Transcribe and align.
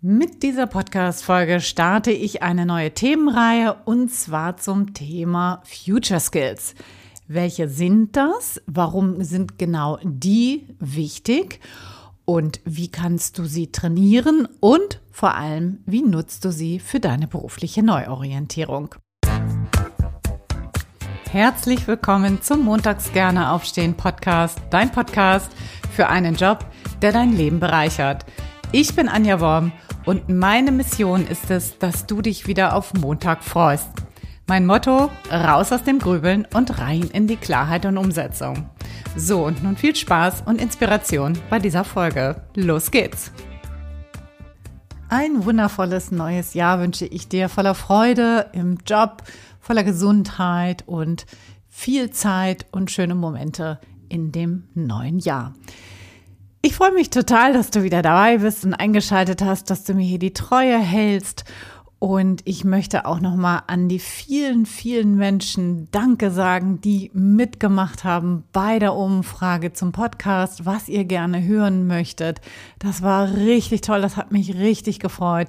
Mit 0.00 0.44
dieser 0.44 0.68
Podcast-Folge 0.68 1.60
starte 1.60 2.12
ich 2.12 2.40
eine 2.40 2.66
neue 2.66 2.94
Themenreihe 2.94 3.74
und 3.84 4.12
zwar 4.12 4.56
zum 4.56 4.94
Thema 4.94 5.60
Future 5.64 6.20
Skills. 6.20 6.76
Welche 7.26 7.68
sind 7.68 8.14
das? 8.14 8.62
Warum 8.66 9.24
sind 9.24 9.58
genau 9.58 9.98
die 10.04 10.68
wichtig? 10.78 11.58
Und 12.24 12.60
wie 12.64 12.92
kannst 12.92 13.38
du 13.38 13.44
sie 13.46 13.72
trainieren? 13.72 14.46
Und 14.60 15.00
vor 15.10 15.34
allem, 15.34 15.82
wie 15.84 16.02
nutzt 16.02 16.44
du 16.44 16.52
sie 16.52 16.78
für 16.78 17.00
deine 17.00 17.26
berufliche 17.26 17.82
Neuorientierung? 17.82 18.94
Herzlich 21.32 21.88
willkommen 21.88 22.40
zum 22.40 22.64
Montags 22.64 23.12
gerne 23.12 23.50
aufstehen 23.50 23.94
Podcast, 23.94 24.60
dein 24.70 24.92
Podcast 24.92 25.50
für 25.90 26.06
einen 26.06 26.36
Job, 26.36 26.64
der 27.02 27.10
dein 27.10 27.32
Leben 27.32 27.58
bereichert. 27.58 28.24
Ich 28.70 28.94
bin 28.94 29.08
Anja 29.08 29.40
Worm 29.40 29.72
und 30.08 30.30
meine 30.30 30.72
Mission 30.72 31.26
ist 31.26 31.50
es, 31.50 31.78
dass 31.78 32.06
du 32.06 32.22
dich 32.22 32.46
wieder 32.46 32.74
auf 32.74 32.94
Montag 32.94 33.44
freust. 33.44 33.90
Mein 34.46 34.64
Motto, 34.64 35.10
raus 35.30 35.70
aus 35.70 35.84
dem 35.84 35.98
Grübeln 35.98 36.48
und 36.54 36.78
rein 36.78 37.10
in 37.12 37.26
die 37.26 37.36
Klarheit 37.36 37.84
und 37.84 37.98
Umsetzung. 37.98 38.70
So, 39.16 39.44
und 39.44 39.62
nun 39.62 39.76
viel 39.76 39.94
Spaß 39.94 40.44
und 40.46 40.62
Inspiration 40.62 41.38
bei 41.50 41.58
dieser 41.58 41.84
Folge. 41.84 42.40
Los 42.54 42.90
geht's! 42.90 43.32
Ein 45.10 45.44
wundervolles 45.44 46.10
neues 46.10 46.54
Jahr 46.54 46.80
wünsche 46.80 47.04
ich 47.04 47.28
dir 47.28 47.50
voller 47.50 47.74
Freude 47.74 48.46
im 48.54 48.78
Job, 48.86 49.24
voller 49.60 49.84
Gesundheit 49.84 50.84
und 50.86 51.26
viel 51.68 52.12
Zeit 52.12 52.64
und 52.72 52.90
schöne 52.90 53.14
Momente 53.14 53.78
in 54.08 54.32
dem 54.32 54.68
neuen 54.72 55.18
Jahr. 55.18 55.52
Ich 56.68 56.74
freue 56.74 56.92
mich 56.92 57.08
total, 57.08 57.54
dass 57.54 57.70
du 57.70 57.82
wieder 57.82 58.02
dabei 58.02 58.36
bist 58.36 58.66
und 58.66 58.74
eingeschaltet 58.74 59.40
hast, 59.40 59.70
dass 59.70 59.84
du 59.84 59.94
mir 59.94 60.04
hier 60.04 60.18
die 60.18 60.34
Treue 60.34 60.76
hältst. 60.78 61.44
Und 61.98 62.42
ich 62.44 62.62
möchte 62.62 63.06
auch 63.06 63.20
nochmal 63.20 63.62
an 63.68 63.88
die 63.88 63.98
vielen, 63.98 64.66
vielen 64.66 65.16
Menschen 65.16 65.88
Danke 65.92 66.30
sagen, 66.30 66.82
die 66.82 67.10
mitgemacht 67.14 68.04
haben 68.04 68.44
bei 68.52 68.78
der 68.78 68.92
Umfrage 68.92 69.72
zum 69.72 69.92
Podcast, 69.92 70.66
was 70.66 70.90
ihr 70.90 71.06
gerne 71.06 71.42
hören 71.42 71.86
möchtet. 71.86 72.42
Das 72.80 73.00
war 73.00 73.34
richtig 73.34 73.80
toll, 73.80 74.02
das 74.02 74.18
hat 74.18 74.30
mich 74.30 74.54
richtig 74.54 75.00
gefreut. 75.00 75.48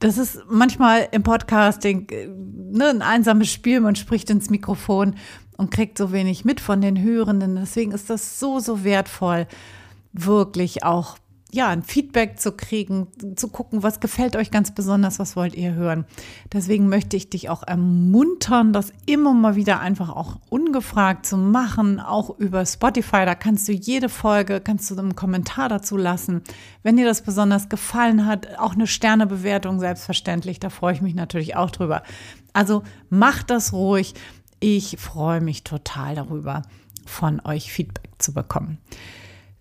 Das 0.00 0.18
ist 0.18 0.42
manchmal 0.50 1.08
im 1.12 1.22
Podcasting 1.22 2.10
äh, 2.10 2.26
ne, 2.26 2.90
ein 2.90 3.00
einsames 3.00 3.50
Spiel, 3.50 3.80
man 3.80 3.96
spricht 3.96 4.28
ins 4.28 4.50
Mikrofon 4.50 5.14
und 5.56 5.70
kriegt 5.70 5.96
so 5.96 6.12
wenig 6.12 6.44
mit 6.44 6.60
von 6.60 6.82
den 6.82 7.02
Hörenden. 7.02 7.56
Deswegen 7.56 7.92
ist 7.92 8.10
das 8.10 8.38
so, 8.38 8.60
so 8.60 8.84
wertvoll 8.84 9.46
wirklich 10.14 10.84
auch 10.84 11.18
ja, 11.54 11.68
ein 11.68 11.84
Feedback 11.84 12.40
zu 12.40 12.52
kriegen, 12.52 13.06
zu 13.36 13.48
gucken, 13.48 13.84
was 13.84 14.00
gefällt 14.00 14.34
euch 14.34 14.50
ganz 14.50 14.74
besonders, 14.74 15.20
was 15.20 15.36
wollt 15.36 15.54
ihr 15.54 15.74
hören. 15.74 16.04
Deswegen 16.52 16.88
möchte 16.88 17.16
ich 17.16 17.30
dich 17.30 17.48
auch 17.48 17.62
ermuntern, 17.62 18.72
das 18.72 18.92
immer 19.06 19.32
mal 19.34 19.54
wieder 19.54 19.78
einfach 19.78 20.08
auch 20.08 20.40
ungefragt 20.50 21.26
zu 21.26 21.36
machen, 21.36 22.00
auch 22.00 22.36
über 22.40 22.66
Spotify. 22.66 23.24
Da 23.24 23.36
kannst 23.36 23.68
du 23.68 23.72
jede 23.72 24.08
Folge, 24.08 24.60
kannst 24.60 24.90
du 24.90 24.98
einen 24.98 25.14
Kommentar 25.14 25.68
dazu 25.68 25.96
lassen. 25.96 26.42
Wenn 26.82 26.96
dir 26.96 27.06
das 27.06 27.22
besonders 27.22 27.68
gefallen 27.68 28.26
hat, 28.26 28.58
auch 28.58 28.74
eine 28.74 28.88
Sternebewertung 28.88 29.78
selbstverständlich, 29.78 30.58
da 30.58 30.70
freue 30.70 30.94
ich 30.94 31.02
mich 31.02 31.14
natürlich 31.14 31.54
auch 31.54 31.70
drüber. 31.70 32.02
Also 32.52 32.82
mach 33.10 33.44
das 33.44 33.72
ruhig. 33.72 34.14
Ich 34.58 34.96
freue 34.98 35.40
mich 35.40 35.62
total 35.62 36.16
darüber, 36.16 36.62
von 37.06 37.40
euch 37.44 37.72
Feedback 37.72 38.10
zu 38.18 38.32
bekommen. 38.34 38.78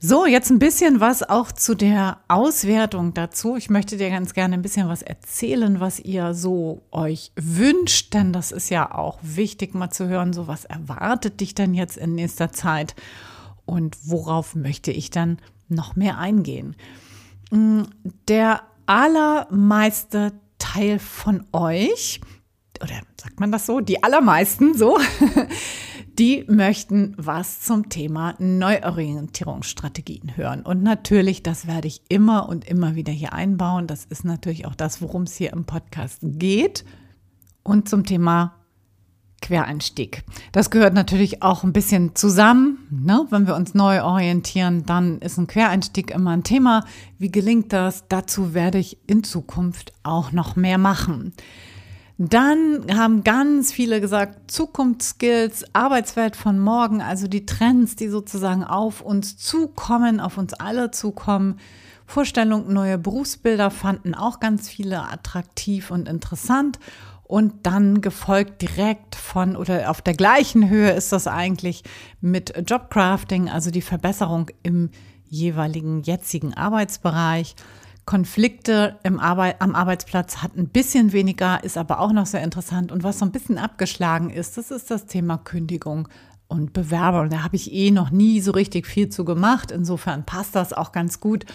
So, 0.05 0.25
jetzt 0.25 0.49
ein 0.49 0.59
bisschen 0.59 0.99
was 0.99 1.23
auch 1.23 1.53
zu 1.53 1.75
der 1.75 2.17
Auswertung 2.27 3.13
dazu. 3.13 3.55
Ich 3.55 3.69
möchte 3.69 3.95
dir 3.95 4.09
ganz 4.09 4.33
gerne 4.33 4.55
ein 4.55 4.61
bisschen 4.61 4.89
was 4.89 5.01
erzählen, 5.01 5.79
was 5.79 5.97
ihr 5.97 6.33
so 6.33 6.81
euch 6.91 7.31
wünscht, 7.37 8.13
denn 8.13 8.33
das 8.33 8.51
ist 8.51 8.69
ja 8.69 8.93
auch 8.93 9.17
wichtig 9.21 9.73
mal 9.73 9.91
zu 9.91 10.09
hören, 10.09 10.33
so 10.33 10.45
was 10.45 10.65
erwartet 10.65 11.39
dich 11.39 11.55
denn 11.55 11.73
jetzt 11.73 11.95
in 11.95 12.15
nächster 12.15 12.51
Zeit 12.51 12.95
und 13.63 13.95
worauf 14.03 14.55
möchte 14.55 14.91
ich 14.91 15.09
dann 15.09 15.37
noch 15.69 15.95
mehr 15.95 16.17
eingehen. 16.17 16.75
Mm, 17.49 17.83
der 18.27 18.63
allermeiste 18.85 20.33
Teil 20.57 20.99
von 20.99 21.45
euch, 21.53 22.19
oder 22.81 22.95
sagt 23.15 23.39
man 23.39 23.53
das 23.53 23.65
so, 23.65 23.79
die 23.79 24.03
allermeisten 24.03 24.77
so, 24.77 24.99
die 26.19 26.45
möchten 26.47 27.15
was 27.17 27.61
zum 27.61 27.89
Thema 27.89 28.35
Neuorientierungsstrategien 28.39 30.37
hören. 30.37 30.61
Und 30.61 30.83
natürlich, 30.83 31.43
das 31.43 31.67
werde 31.67 31.87
ich 31.87 32.01
immer 32.09 32.47
und 32.49 32.65
immer 32.65 32.95
wieder 32.95 33.11
hier 33.11 33.33
einbauen. 33.33 33.87
Das 33.87 34.05
ist 34.05 34.23
natürlich 34.23 34.65
auch 34.65 34.75
das, 34.75 35.01
worum 35.01 35.23
es 35.23 35.35
hier 35.35 35.53
im 35.53 35.65
Podcast 35.65 36.19
geht. 36.21 36.85
Und 37.63 37.89
zum 37.89 38.05
Thema 38.05 38.55
Quereinstieg. 39.43 40.23
Das 40.53 40.69
gehört 40.69 40.93
natürlich 40.93 41.43
auch 41.43 41.63
ein 41.63 41.73
bisschen 41.73 42.15
zusammen. 42.15 42.87
Ne? 42.89 43.25
Wenn 43.29 43.45
wir 43.45 43.55
uns 43.55 43.73
neu 43.73 44.01
orientieren, 44.01 44.85
dann 44.85 45.19
ist 45.19 45.37
ein 45.37 45.47
Quereinstieg 45.47 46.11
immer 46.11 46.31
ein 46.31 46.43
Thema. 46.43 46.85
Wie 47.17 47.31
gelingt 47.31 47.73
das? 47.73 48.07
Dazu 48.07 48.53
werde 48.53 48.77
ich 48.77 48.97
in 49.05 49.23
Zukunft 49.23 49.93
auch 50.03 50.31
noch 50.31 50.55
mehr 50.55 50.77
machen. 50.77 51.33
Dann 52.17 52.85
haben 52.95 53.23
ganz 53.23 53.71
viele 53.71 53.99
gesagt, 53.99 54.51
Zukunftsskills, 54.51 55.65
Arbeitswelt 55.73 56.35
von 56.35 56.59
morgen, 56.59 57.01
also 57.01 57.27
die 57.27 57.45
Trends, 57.45 57.95
die 57.95 58.07
sozusagen 58.07 58.63
auf 58.63 59.01
uns 59.01 59.37
zukommen, 59.37 60.19
auf 60.19 60.37
uns 60.37 60.53
alle 60.53 60.91
zukommen. 60.91 61.59
Vorstellung 62.05 62.71
neue 62.71 62.99
Berufsbilder 62.99 63.71
fanden 63.71 64.13
auch 64.13 64.39
ganz 64.39 64.69
viele 64.69 65.01
attraktiv 65.09 65.89
und 65.89 66.07
interessant. 66.07 66.77
Und 67.23 67.65
dann 67.65 68.01
gefolgt 68.01 68.61
direkt 68.61 69.15
von 69.15 69.55
oder 69.55 69.89
auf 69.89 70.01
der 70.01 70.13
gleichen 70.13 70.69
Höhe 70.69 70.91
ist 70.91 71.11
das 71.11 71.25
eigentlich 71.25 71.83
mit 72.21 72.53
Jobcrafting, 72.69 73.49
also 73.49 73.71
die 73.71 73.81
Verbesserung 73.81 74.51
im 74.61 74.91
jeweiligen 75.29 76.03
jetzigen 76.03 76.53
Arbeitsbereich. 76.53 77.55
Konflikte 78.05 78.99
im 79.03 79.19
Arbeit, 79.19 79.61
am 79.61 79.75
Arbeitsplatz 79.75 80.37
hat 80.37 80.57
ein 80.57 80.67
bisschen 80.67 81.13
weniger, 81.13 81.63
ist 81.63 81.77
aber 81.77 81.99
auch 81.99 82.11
noch 82.11 82.25
sehr 82.25 82.43
interessant. 82.43 82.91
Und 82.91 83.03
was 83.03 83.19
so 83.19 83.25
ein 83.25 83.31
bisschen 83.31 83.57
abgeschlagen 83.57 84.29
ist, 84.29 84.57
das 84.57 84.71
ist 84.71 84.91
das 84.91 85.05
Thema 85.05 85.37
Kündigung 85.37 86.09
und 86.47 86.73
Bewerbung. 86.73 87.29
Da 87.29 87.43
habe 87.43 87.55
ich 87.55 87.73
eh 87.73 87.91
noch 87.91 88.11
nie 88.11 88.41
so 88.41 88.51
richtig 88.51 88.87
viel 88.87 89.09
zu 89.09 89.23
gemacht. 89.25 89.71
Insofern 89.71 90.25
passt 90.25 90.55
das 90.55 90.73
auch 90.73 90.91
ganz 90.91 91.19
gut. 91.19 91.45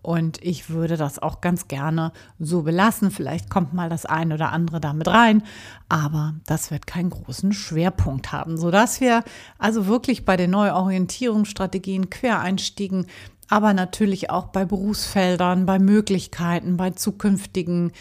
Und 0.00 0.42
ich 0.42 0.70
würde 0.70 0.96
das 0.96 1.18
auch 1.18 1.40
ganz 1.40 1.68
gerne 1.68 2.12
so 2.38 2.62
belassen. 2.62 3.10
Vielleicht 3.10 3.50
kommt 3.50 3.74
mal 3.74 3.88
das 3.88 4.06
ein 4.06 4.32
oder 4.32 4.52
andere 4.52 4.80
damit 4.80 5.08
rein, 5.08 5.42
aber 5.88 6.34
das 6.46 6.70
wird 6.70 6.86
keinen 6.86 7.10
großen 7.10 7.52
Schwerpunkt 7.52 8.32
haben, 8.32 8.56
sodass 8.56 9.00
wir 9.00 9.24
also 9.58 9.86
wirklich 9.86 10.24
bei 10.24 10.36
den 10.36 10.52
Neuorientierungsstrategien, 10.52 12.10
Quereinstiegen 12.10 13.06
aber 13.48 13.72
natürlich 13.72 14.30
auch 14.30 14.46
bei 14.46 14.64
Berufsfeldern, 14.64 15.66
bei 15.66 15.78
Möglichkeiten, 15.78 16.76
bei 16.76 16.90
zukünftigen 16.90 17.92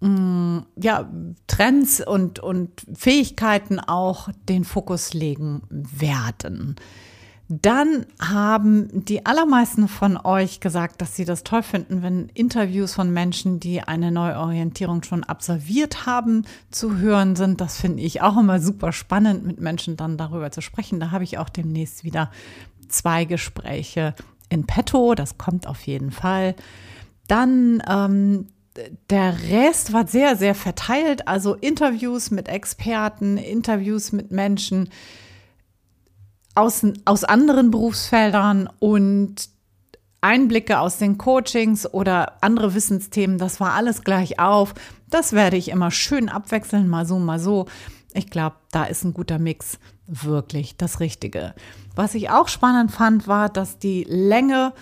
mm, 0.00 0.58
ja, 0.76 1.08
Trends 1.46 2.00
und, 2.04 2.38
und 2.38 2.70
Fähigkeiten 2.94 3.78
auch 3.78 4.28
den 4.48 4.64
Fokus 4.64 5.14
legen 5.14 5.62
werden. 5.70 6.76
Dann 7.48 8.06
haben 8.18 9.04
die 9.04 9.26
allermeisten 9.26 9.86
von 9.86 10.16
euch 10.16 10.60
gesagt, 10.60 11.02
dass 11.02 11.14
sie 11.14 11.26
das 11.26 11.44
toll 11.44 11.62
finden, 11.62 12.02
wenn 12.02 12.30
Interviews 12.30 12.94
von 12.94 13.12
Menschen, 13.12 13.60
die 13.60 13.82
eine 13.82 14.10
Neuorientierung 14.10 15.02
schon 15.02 15.24
absolviert 15.24 16.06
haben, 16.06 16.46
zu 16.70 16.96
hören 16.96 17.36
sind. 17.36 17.60
Das 17.60 17.78
finde 17.78 18.02
ich 18.02 18.22
auch 18.22 18.38
immer 18.38 18.60
super 18.60 18.92
spannend, 18.92 19.44
mit 19.44 19.60
Menschen 19.60 19.98
dann 19.98 20.16
darüber 20.16 20.50
zu 20.52 20.62
sprechen. 20.62 21.00
Da 21.00 21.10
habe 21.10 21.24
ich 21.24 21.36
auch 21.36 21.50
demnächst 21.50 22.02
wieder 22.02 22.30
zwei 22.88 23.26
Gespräche 23.26 24.14
in 24.54 24.66
petto, 24.66 25.14
das 25.14 25.36
kommt 25.36 25.66
auf 25.66 25.86
jeden 25.86 26.10
Fall. 26.10 26.54
Dann 27.28 27.82
ähm, 27.88 28.46
der 29.10 29.36
Rest 29.50 29.92
war 29.92 30.06
sehr, 30.06 30.36
sehr 30.36 30.54
verteilt. 30.54 31.28
Also 31.28 31.54
Interviews 31.54 32.30
mit 32.30 32.48
Experten, 32.48 33.36
Interviews 33.36 34.12
mit 34.12 34.30
Menschen 34.30 34.88
aus, 36.54 36.86
aus 37.04 37.24
anderen 37.24 37.70
Berufsfeldern 37.70 38.68
und 38.78 39.48
Einblicke 40.20 40.80
aus 40.80 40.98
den 40.98 41.18
Coachings 41.18 41.92
oder 41.92 42.42
andere 42.42 42.74
Wissensthemen. 42.74 43.38
Das 43.38 43.60
war 43.60 43.74
alles 43.74 44.02
gleich 44.02 44.38
auf. 44.38 44.74
Das 45.08 45.32
werde 45.32 45.56
ich 45.56 45.68
immer 45.68 45.90
schön 45.90 46.28
abwechseln, 46.28 46.88
mal 46.88 47.06
so, 47.06 47.18
mal 47.18 47.38
so. 47.38 47.66
Ich 48.14 48.30
glaube, 48.30 48.56
da 48.70 48.84
ist 48.84 49.04
ein 49.04 49.12
guter 49.12 49.38
Mix 49.38 49.78
wirklich 50.06 50.76
das 50.76 51.00
Richtige. 51.00 51.54
Was 51.94 52.14
ich 52.14 52.30
auch 52.30 52.48
spannend 52.48 52.90
fand, 52.90 53.26
war, 53.26 53.48
dass 53.48 53.78
die 53.78 54.04
Länge 54.08 54.72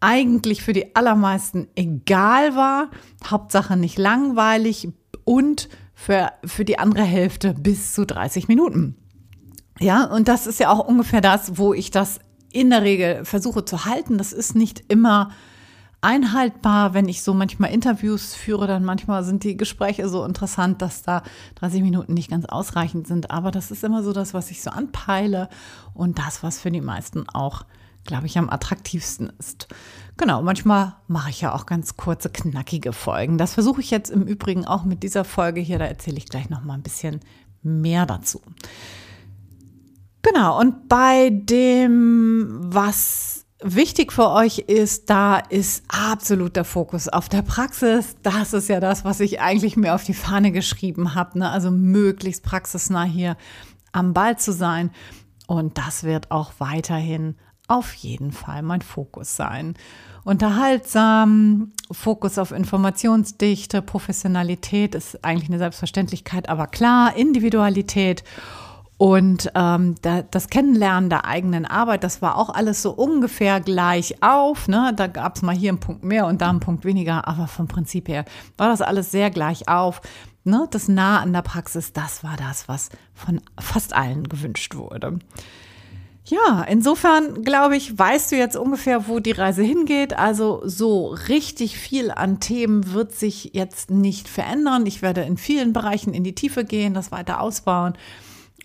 eigentlich 0.00 0.62
für 0.62 0.72
die 0.72 0.94
allermeisten 0.94 1.68
egal 1.76 2.54
war. 2.54 2.90
Hauptsache 3.26 3.76
nicht 3.76 3.98
langweilig 3.98 4.88
und 5.24 5.68
für, 5.94 6.32
für 6.44 6.64
die 6.64 6.78
andere 6.78 7.04
Hälfte 7.04 7.54
bis 7.54 7.94
zu 7.94 8.04
30 8.04 8.48
Minuten. 8.48 8.96
Ja, 9.80 10.04
und 10.04 10.28
das 10.28 10.46
ist 10.46 10.60
ja 10.60 10.70
auch 10.70 10.86
ungefähr 10.86 11.20
das, 11.20 11.56
wo 11.56 11.72
ich 11.72 11.90
das 11.90 12.20
in 12.52 12.70
der 12.70 12.82
Regel 12.82 13.24
versuche 13.24 13.64
zu 13.64 13.84
halten. 13.84 14.18
Das 14.18 14.32
ist 14.32 14.54
nicht 14.54 14.84
immer 14.88 15.30
einhaltbar. 16.04 16.94
Wenn 16.94 17.08
ich 17.08 17.22
so 17.22 17.34
manchmal 17.34 17.72
Interviews 17.72 18.34
führe, 18.34 18.66
dann 18.66 18.84
manchmal 18.84 19.24
sind 19.24 19.42
die 19.42 19.56
Gespräche 19.56 20.08
so 20.08 20.24
interessant, 20.24 20.82
dass 20.82 21.02
da 21.02 21.22
30 21.56 21.82
Minuten 21.82 22.14
nicht 22.14 22.30
ganz 22.30 22.44
ausreichend 22.44 23.06
sind. 23.06 23.30
Aber 23.30 23.50
das 23.50 23.70
ist 23.70 23.82
immer 23.82 24.02
so 24.02 24.12
das, 24.12 24.34
was 24.34 24.50
ich 24.50 24.62
so 24.62 24.70
anpeile 24.70 25.48
und 25.94 26.18
das, 26.18 26.42
was 26.42 26.60
für 26.60 26.70
die 26.70 26.82
meisten 26.82 27.28
auch, 27.28 27.64
glaube 28.04 28.26
ich, 28.26 28.38
am 28.38 28.50
attraktivsten 28.50 29.32
ist. 29.38 29.66
Genau, 30.16 30.42
manchmal 30.42 30.94
mache 31.08 31.30
ich 31.30 31.40
ja 31.40 31.54
auch 31.54 31.66
ganz 31.66 31.96
kurze, 31.96 32.28
knackige 32.28 32.92
Folgen. 32.92 33.38
Das 33.38 33.54
versuche 33.54 33.80
ich 33.80 33.90
jetzt 33.90 34.10
im 34.10 34.22
Übrigen 34.22 34.66
auch 34.66 34.84
mit 34.84 35.02
dieser 35.02 35.24
Folge 35.24 35.60
hier. 35.60 35.78
Da 35.78 35.86
erzähle 35.86 36.18
ich 36.18 36.26
gleich 36.26 36.50
noch 36.50 36.62
mal 36.62 36.74
ein 36.74 36.82
bisschen 36.82 37.20
mehr 37.62 38.04
dazu. 38.04 38.42
Genau, 40.22 40.58
und 40.60 40.88
bei 40.88 41.30
dem, 41.30 42.60
was 42.62 43.43
wichtig 43.64 44.12
für 44.12 44.30
euch 44.30 44.58
ist, 44.58 45.10
da 45.10 45.38
ist 45.38 45.84
absolut 45.88 46.54
der 46.54 46.64
Fokus 46.64 47.08
auf 47.08 47.28
der 47.28 47.42
Praxis. 47.42 48.16
Das 48.22 48.52
ist 48.52 48.68
ja 48.68 48.78
das, 48.78 49.04
was 49.04 49.20
ich 49.20 49.40
eigentlich 49.40 49.76
mir 49.76 49.94
auf 49.94 50.04
die 50.04 50.14
Fahne 50.14 50.52
geschrieben 50.52 51.14
habe. 51.14 51.38
Ne? 51.38 51.50
Also 51.50 51.70
möglichst 51.70 52.44
praxisnah 52.44 53.04
hier 53.04 53.36
am 53.92 54.12
Ball 54.12 54.38
zu 54.38 54.52
sein. 54.52 54.90
Und 55.46 55.78
das 55.78 56.04
wird 56.04 56.30
auch 56.30 56.52
weiterhin 56.58 57.36
auf 57.66 57.94
jeden 57.94 58.32
Fall 58.32 58.62
mein 58.62 58.82
Fokus 58.82 59.36
sein. 59.36 59.74
Unterhaltsam, 60.24 61.72
Fokus 61.90 62.38
auf 62.38 62.50
Informationsdichte, 62.50 63.82
Professionalität 63.82 64.94
ist 64.94 65.24
eigentlich 65.24 65.48
eine 65.48 65.58
Selbstverständlichkeit, 65.58 66.48
aber 66.48 66.66
klar, 66.66 67.16
Individualität 67.16 68.24
und 68.96 69.50
ähm, 69.56 69.96
da, 70.02 70.22
das 70.22 70.48
Kennenlernen 70.48 71.10
der 71.10 71.24
eigenen 71.24 71.66
Arbeit, 71.66 72.04
das 72.04 72.22
war 72.22 72.36
auch 72.36 72.50
alles 72.50 72.80
so 72.80 72.92
ungefähr 72.92 73.60
gleich 73.60 74.22
auf. 74.22 74.68
Ne? 74.68 74.92
Da 74.94 75.08
gab 75.08 75.36
es 75.36 75.42
mal 75.42 75.54
hier 75.54 75.70
einen 75.70 75.80
Punkt 75.80 76.04
mehr 76.04 76.26
und 76.26 76.40
da 76.40 76.50
einen 76.50 76.60
Punkt 76.60 76.84
weniger, 76.84 77.26
aber 77.26 77.48
vom 77.48 77.66
Prinzip 77.66 78.08
her 78.08 78.24
war 78.56 78.68
das 78.68 78.82
alles 78.82 79.10
sehr 79.10 79.30
gleich 79.30 79.68
auf. 79.68 80.00
Ne? 80.44 80.68
Das 80.70 80.86
Nah 80.86 81.20
an 81.20 81.32
der 81.32 81.42
Praxis, 81.42 81.92
das 81.92 82.22
war 82.22 82.36
das, 82.36 82.68
was 82.68 82.88
von 83.14 83.40
fast 83.58 83.94
allen 83.94 84.28
gewünscht 84.28 84.76
wurde. 84.76 85.18
Ja, 86.26 86.62
insofern 86.62 87.42
glaube 87.42 87.76
ich, 87.76 87.98
weißt 87.98 88.32
du 88.32 88.36
jetzt 88.36 88.56
ungefähr, 88.56 89.08
wo 89.08 89.18
die 89.18 89.32
Reise 89.32 89.62
hingeht. 89.62 90.16
Also 90.16 90.62
so 90.64 91.08
richtig 91.08 91.76
viel 91.78 92.12
an 92.12 92.38
Themen 92.38 92.92
wird 92.92 93.12
sich 93.12 93.50
jetzt 93.54 93.90
nicht 93.90 94.28
verändern. 94.28 94.86
Ich 94.86 95.02
werde 95.02 95.22
in 95.22 95.36
vielen 95.36 95.72
Bereichen 95.72 96.14
in 96.14 96.24
die 96.24 96.34
Tiefe 96.34 96.64
gehen, 96.64 96.94
das 96.94 97.10
weiter 97.12 97.40
ausbauen 97.40 97.94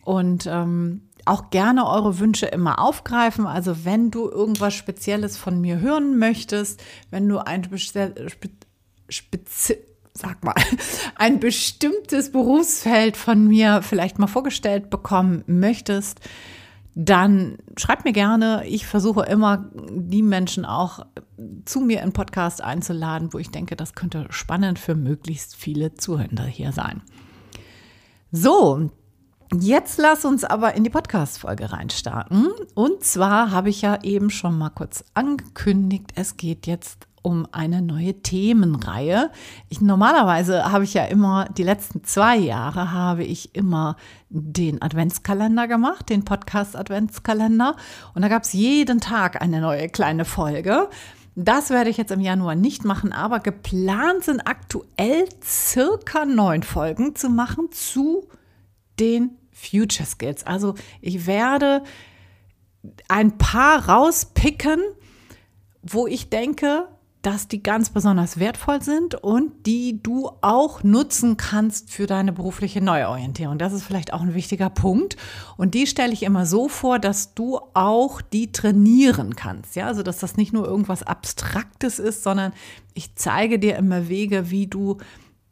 und 0.03 0.47
ähm, 0.47 1.09
auch 1.25 1.49
gerne 1.49 1.87
eure 1.87 2.19
Wünsche 2.19 2.47
immer 2.47 2.79
aufgreifen. 2.79 3.45
Also 3.45 3.85
wenn 3.85 4.11
du 4.11 4.29
irgendwas 4.29 4.73
Spezielles 4.73 5.37
von 5.37 5.61
mir 5.61 5.79
hören 5.79 6.17
möchtest, 6.17 6.81
wenn 7.11 7.27
du 7.27 7.37
ein 7.39 7.67
Spezi 9.09 9.77
sag 10.13 10.43
mal, 10.43 10.55
ein 11.15 11.39
bestimmtes 11.39 12.31
Berufsfeld 12.31 13.17
von 13.17 13.47
mir 13.47 13.81
vielleicht 13.81 14.19
mal 14.19 14.27
vorgestellt 14.27 14.89
bekommen 14.89 15.43
möchtest, 15.47 16.19
dann 16.95 17.57
schreib 17.77 18.03
mir 18.03 18.11
gerne. 18.11 18.65
Ich 18.67 18.85
versuche 18.85 19.23
immer, 19.23 19.69
die 19.89 20.23
Menschen 20.23 20.65
auch 20.65 21.05
zu 21.65 21.79
mir 21.79 22.01
in 22.01 22.11
Podcast 22.11 22.61
einzuladen, 22.61 23.31
wo 23.31 23.37
ich 23.37 23.51
denke, 23.51 23.75
das 23.75 23.93
könnte 23.93 24.27
spannend 24.31 24.79
für 24.79 24.95
möglichst 24.95 25.55
viele 25.55 25.93
Zuhörer 25.93 26.45
hier 26.45 26.73
sein. 26.73 27.01
So, 28.31 28.89
Jetzt 29.51 29.97
lass 29.97 30.25
uns 30.25 30.43
aber 30.43 30.75
in 30.75 30.83
die 30.83 30.91
Podcast-Folge 30.91 31.71
reinstarten. 31.71 32.49
Und 32.75 33.03
zwar 33.03 33.49
habe 33.49 33.69
ich 33.69 33.81
ja 33.81 34.03
eben 34.03 34.29
schon 34.29 34.55
mal 34.55 34.69
kurz 34.69 35.03
angekündigt, 35.15 36.11
es 36.13 36.37
geht 36.37 36.67
jetzt 36.67 37.07
um 37.23 37.47
eine 37.51 37.81
neue 37.81 38.21
Themenreihe. 38.21 39.31
Ich, 39.67 39.81
normalerweise 39.81 40.71
habe 40.71 40.83
ich 40.83 40.93
ja 40.93 41.05
immer, 41.05 41.45
die 41.57 41.63
letzten 41.63 42.03
zwei 42.03 42.37
Jahre 42.37 42.91
habe 42.91 43.23
ich 43.23 43.55
immer 43.55 43.95
den 44.29 44.83
Adventskalender 44.83 45.67
gemacht, 45.67 46.09
den 46.09 46.25
Podcast-Adventskalender. 46.25 47.75
Und 48.13 48.21
da 48.21 48.27
gab 48.27 48.43
es 48.43 48.53
jeden 48.53 49.01
Tag 49.01 49.41
eine 49.41 49.61
neue 49.61 49.89
kleine 49.89 50.25
Folge. 50.25 50.89
Das 51.35 51.71
werde 51.71 51.89
ich 51.89 51.97
jetzt 51.97 52.11
im 52.11 52.21
Januar 52.21 52.53
nicht 52.53 52.85
machen, 52.85 53.13
aber 53.13 53.39
geplant 53.39 54.25
sind 54.25 54.41
aktuell 54.41 55.27
circa 55.43 56.25
neun 56.25 56.61
Folgen 56.61 57.15
zu 57.15 57.29
machen 57.29 57.71
zu 57.71 58.27
den 58.99 59.31
Future 59.51 60.07
Skills. 60.07 60.45
Also 60.45 60.75
ich 61.01 61.25
werde 61.27 61.83
ein 63.07 63.37
paar 63.37 63.89
rauspicken, 63.89 64.79
wo 65.81 66.07
ich 66.07 66.29
denke, 66.29 66.87
dass 67.21 67.49
die 67.49 67.61
ganz 67.61 67.89
besonders 67.89 68.39
wertvoll 68.39 68.81
sind 68.81 69.15
und 69.15 69.65
die 69.65 70.01
du 70.01 70.31
auch 70.39 70.83
nutzen 70.83 71.35
kannst 71.35 71.91
für 71.91 72.07
deine 72.07 72.31
berufliche 72.31 72.79
Neuorientierung. 72.79 73.57
Das 73.57 73.73
ist 73.73 73.83
vielleicht 73.83 74.13
auch 74.13 74.21
ein 74.21 74.33
wichtiger 74.33 74.69
Punkt. 74.69 75.17
Und 75.57 75.73
die 75.73 75.85
stelle 75.85 76.13
ich 76.13 76.23
immer 76.23 76.45
so 76.45 76.69
vor, 76.69 76.97
dass 76.97 77.33
du 77.33 77.59
auch 77.73 78.21
die 78.21 78.53
trainieren 78.53 79.35
kannst. 79.35 79.75
Ja, 79.75 79.87
also 79.87 80.01
dass 80.01 80.19
das 80.19 80.37
nicht 80.37 80.53
nur 80.53 80.65
irgendwas 80.65 81.03
Abstraktes 81.03 81.99
ist, 81.99 82.23
sondern 82.23 82.53
ich 82.93 83.15
zeige 83.15 83.59
dir 83.59 83.75
immer 83.75 84.07
Wege, 84.07 84.49
wie 84.49 84.67
du 84.67 84.97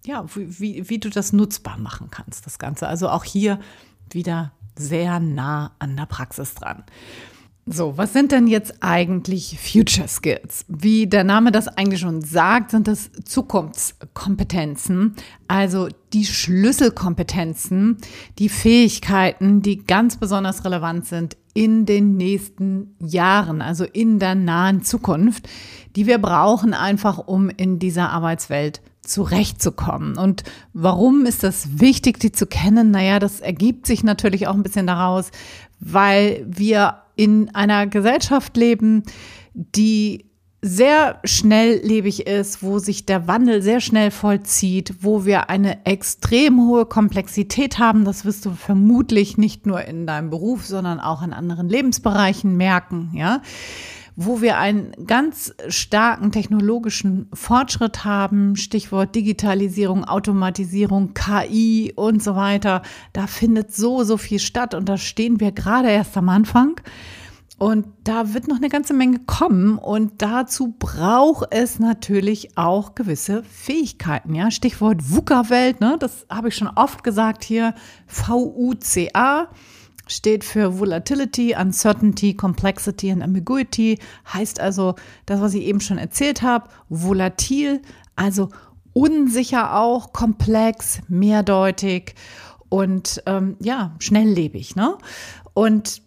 ja, 0.08 0.26
wie, 0.36 0.90
wie 0.90 1.00
du 1.00 1.10
das 1.10 1.34
nutzbar 1.34 1.78
machen 1.78 2.08
kannst, 2.10 2.46
das 2.46 2.60
Ganze. 2.60 2.88
Also 2.88 3.10
auch 3.10 3.24
hier 3.24 3.60
wieder 4.10 4.54
sehr 4.76 5.20
nah 5.20 5.72
an 5.80 5.98
der 5.98 6.06
Praxis 6.06 6.56
dran. 6.56 6.84
So, 7.70 7.98
was 7.98 8.14
sind 8.14 8.32
denn 8.32 8.48
jetzt 8.48 8.76
eigentlich 8.80 9.60
Future 9.60 10.08
Skills? 10.08 10.64
Wie 10.70 11.06
der 11.06 11.26
Name 11.26 11.52
das 11.52 11.68
eigentlich 11.68 12.00
schon 12.00 12.22
sagt, 12.22 12.72
sind 12.72 12.88
das 12.88 13.12
Zukunftskompetenzen, 13.26 15.18
also 15.50 15.90
die 16.14 16.24
Schlüsselkompetenzen, 16.24 17.98
die 18.40 18.48
Fähigkeiten, 18.48 19.62
die 19.62 19.84
ganz 19.84 20.16
besonders 20.16 20.64
relevant 20.64 21.08
sind 21.08 21.36
in 21.54 21.86
den 21.86 22.16
nächsten 22.16 22.96
Jahren, 23.00 23.62
also 23.62 23.84
in 23.84 24.20
der 24.20 24.36
nahen 24.36 24.84
Zukunft, 24.84 25.50
die 25.98 26.06
wir 26.06 26.20
brauchen 26.20 26.74
einfach, 26.74 27.18
um 27.18 27.50
in 27.50 27.80
dieser 27.80 28.12
Arbeitswelt 28.12 28.80
zurechtzukommen. 29.08 30.18
Und 30.18 30.44
warum 30.74 31.26
ist 31.26 31.44
das 31.44 31.80
wichtig, 31.80 32.20
die 32.20 32.32
zu 32.32 32.46
kennen? 32.46 32.92
Naja, 32.92 33.20
das 33.20 33.40
ergibt 33.40 33.88
sich 33.88 34.04
natürlich 34.04 34.48
auch 34.48 34.54
ein 34.54 34.64
bisschen 34.64 34.88
daraus, 34.88 35.32
weil 35.80 36.46
wir 36.48 37.02
in 37.16 37.54
einer 37.56 37.88
Gesellschaft 37.88 38.58
leben, 38.58 39.04
die 39.54 40.26
sehr 40.62 41.20
schnelllebig 41.24 42.26
ist, 42.26 42.64
wo 42.64 42.80
sich 42.80 43.06
der 43.06 43.28
Wandel 43.28 43.62
sehr 43.62 43.80
schnell 43.80 44.10
vollzieht, 44.10 44.96
wo 45.02 45.24
wir 45.24 45.50
eine 45.50 45.86
extrem 45.86 46.68
hohe 46.68 46.86
Komplexität 46.86 47.78
haben. 47.78 48.06
Das 48.06 48.26
wirst 48.26 48.46
du 48.46 48.52
vermutlich 48.52 49.38
nicht 49.38 49.66
nur 49.66 49.84
in 49.86 50.08
deinem 50.08 50.30
Beruf, 50.30 50.66
sondern 50.66 51.00
auch 51.00 51.22
in 51.22 51.32
anderen 51.32 51.70
Lebensbereichen 51.70 52.58
merken, 52.58 53.12
ja 53.14 53.42
wo 54.20 54.42
wir 54.42 54.58
einen 54.58 54.94
ganz 55.06 55.54
starken 55.68 56.32
technologischen 56.32 57.30
Fortschritt 57.34 58.04
haben, 58.04 58.56
Stichwort 58.56 59.14
Digitalisierung, 59.14 60.06
Automatisierung, 60.06 61.14
KI 61.14 61.94
und 61.96 62.24
so 62.24 62.36
weiter. 62.36 62.82
Da 63.14 63.28
findet 63.28 63.76
so, 63.76 64.04
so 64.04 64.18
viel 64.18 64.40
statt 64.40 64.74
und 64.74 64.90
da 64.90 64.98
stehen 64.98 65.40
wir 65.40 65.52
gerade 65.52 65.90
erst 65.90 66.18
am 66.18 66.30
Anfang. 66.30 66.82
Und 67.60 67.88
da 68.04 68.34
wird 68.34 68.48
noch 68.48 68.58
eine 68.58 68.70
ganze 68.70 68.96
Menge 68.96 69.20
kommen 69.20 69.78
und 69.78 70.22
dazu 70.22 70.74
braucht 70.78 71.48
es 71.52 71.78
natürlich 71.78 72.58
auch 72.58 72.96
gewisse 72.96 73.44
Fähigkeiten. 73.44 74.34
Ja, 74.34 74.50
Stichwort 74.50 75.12
VUCA-Welt, 75.12 75.80
ne? 75.80 75.98
das 76.00 76.26
habe 76.28 76.48
ich 76.48 76.56
schon 76.56 76.70
oft 76.70 77.04
gesagt 77.04 77.44
hier, 77.44 77.76
VUCA 78.08 79.50
steht 80.08 80.44
für 80.44 80.80
Volatility, 80.80 81.56
Uncertainty, 81.60 82.34
Complexity 82.34 83.12
and 83.12 83.24
Ambiguity. 83.24 84.00
Heißt 84.34 84.60
also, 84.60 84.96
das, 85.26 85.42
was 85.42 85.54
ich 85.54 85.64
eben 85.64 85.82
schon 85.82 85.98
erzählt 85.98 86.42
habe, 86.42 86.70
volatil, 86.90 87.82
also 88.16 88.50
unsicher 88.94 89.78
auch, 89.78 90.14
komplex, 90.14 91.02
mehrdeutig 91.08 92.16
und 92.70 93.22
ähm, 93.26 93.56
ja, 93.60 93.96
schnelllebig. 94.00 94.76
Ne? 94.76 94.98
Und 95.54 96.02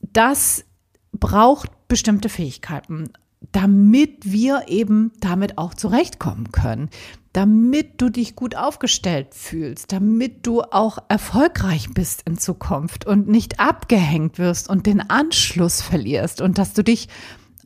das 0.00 0.64
braucht 1.12 1.70
bestimmte 1.88 2.28
Fähigkeiten, 2.28 3.10
damit 3.52 4.30
wir 4.30 4.64
eben 4.68 5.12
damit 5.20 5.56
auch 5.56 5.74
zurechtkommen 5.74 6.52
können 6.52 6.90
damit 7.36 8.00
du 8.00 8.08
dich 8.08 8.34
gut 8.34 8.56
aufgestellt 8.56 9.34
fühlst, 9.34 9.92
damit 9.92 10.46
du 10.46 10.62
auch 10.62 10.96
erfolgreich 11.10 11.90
bist 11.92 12.22
in 12.22 12.38
Zukunft 12.38 13.06
und 13.06 13.28
nicht 13.28 13.60
abgehängt 13.60 14.38
wirst 14.38 14.70
und 14.70 14.86
den 14.86 15.10
Anschluss 15.10 15.82
verlierst 15.82 16.40
und 16.40 16.56
dass 16.56 16.72
du 16.72 16.82
dich 16.82 17.10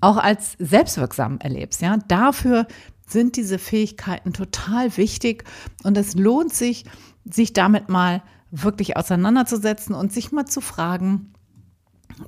auch 0.00 0.16
als 0.16 0.56
selbstwirksam 0.58 1.38
erlebst. 1.38 1.82
Ja, 1.82 1.98
dafür 2.08 2.66
sind 3.06 3.36
diese 3.36 3.60
Fähigkeiten 3.60 4.32
total 4.32 4.96
wichtig 4.96 5.44
und 5.84 5.96
es 5.96 6.16
lohnt 6.16 6.52
sich, 6.52 6.84
sich 7.24 7.52
damit 7.52 7.88
mal 7.88 8.24
wirklich 8.50 8.96
auseinanderzusetzen 8.96 9.94
und 9.94 10.12
sich 10.12 10.32
mal 10.32 10.46
zu 10.46 10.60
fragen, 10.60 11.32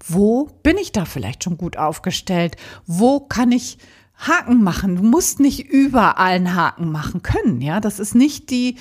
wo 0.06 0.44
bin 0.62 0.76
ich 0.76 0.92
da 0.92 1.06
vielleicht 1.06 1.42
schon 1.42 1.58
gut 1.58 1.76
aufgestellt? 1.76 2.56
Wo 2.86 3.18
kann 3.18 3.50
ich 3.50 3.78
Haken 4.26 4.62
machen. 4.62 4.96
Du 4.96 5.02
musst 5.02 5.40
nicht 5.40 5.68
überall 5.68 6.14
einen 6.16 6.54
Haken 6.54 6.90
machen 6.90 7.22
können. 7.22 7.60
Ja, 7.60 7.80
das 7.80 7.98
ist 7.98 8.14
nicht 8.14 8.50
die 8.50 8.76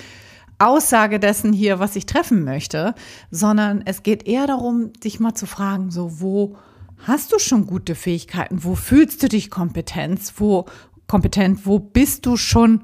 Aussage 0.58 1.18
dessen 1.18 1.52
hier, 1.52 1.80
was 1.80 1.96
ich 1.96 2.06
treffen 2.06 2.44
möchte, 2.44 2.94
sondern 3.30 3.82
es 3.84 4.02
geht 4.02 4.26
eher 4.28 4.46
darum, 4.46 4.92
dich 4.92 5.18
mal 5.18 5.34
zu 5.34 5.46
fragen, 5.46 5.90
so, 5.90 6.20
wo 6.20 6.56
hast 7.06 7.32
du 7.32 7.38
schon 7.38 7.66
gute 7.66 7.94
Fähigkeiten? 7.94 8.62
Wo 8.62 8.76
fühlst 8.76 9.22
du 9.22 9.28
dich 9.28 9.50
kompetent? 9.50 10.20
Wo, 10.36 10.66
kompetent? 11.08 11.66
Wo 11.66 11.80
bist 11.80 12.26
du 12.26 12.36
schon 12.36 12.82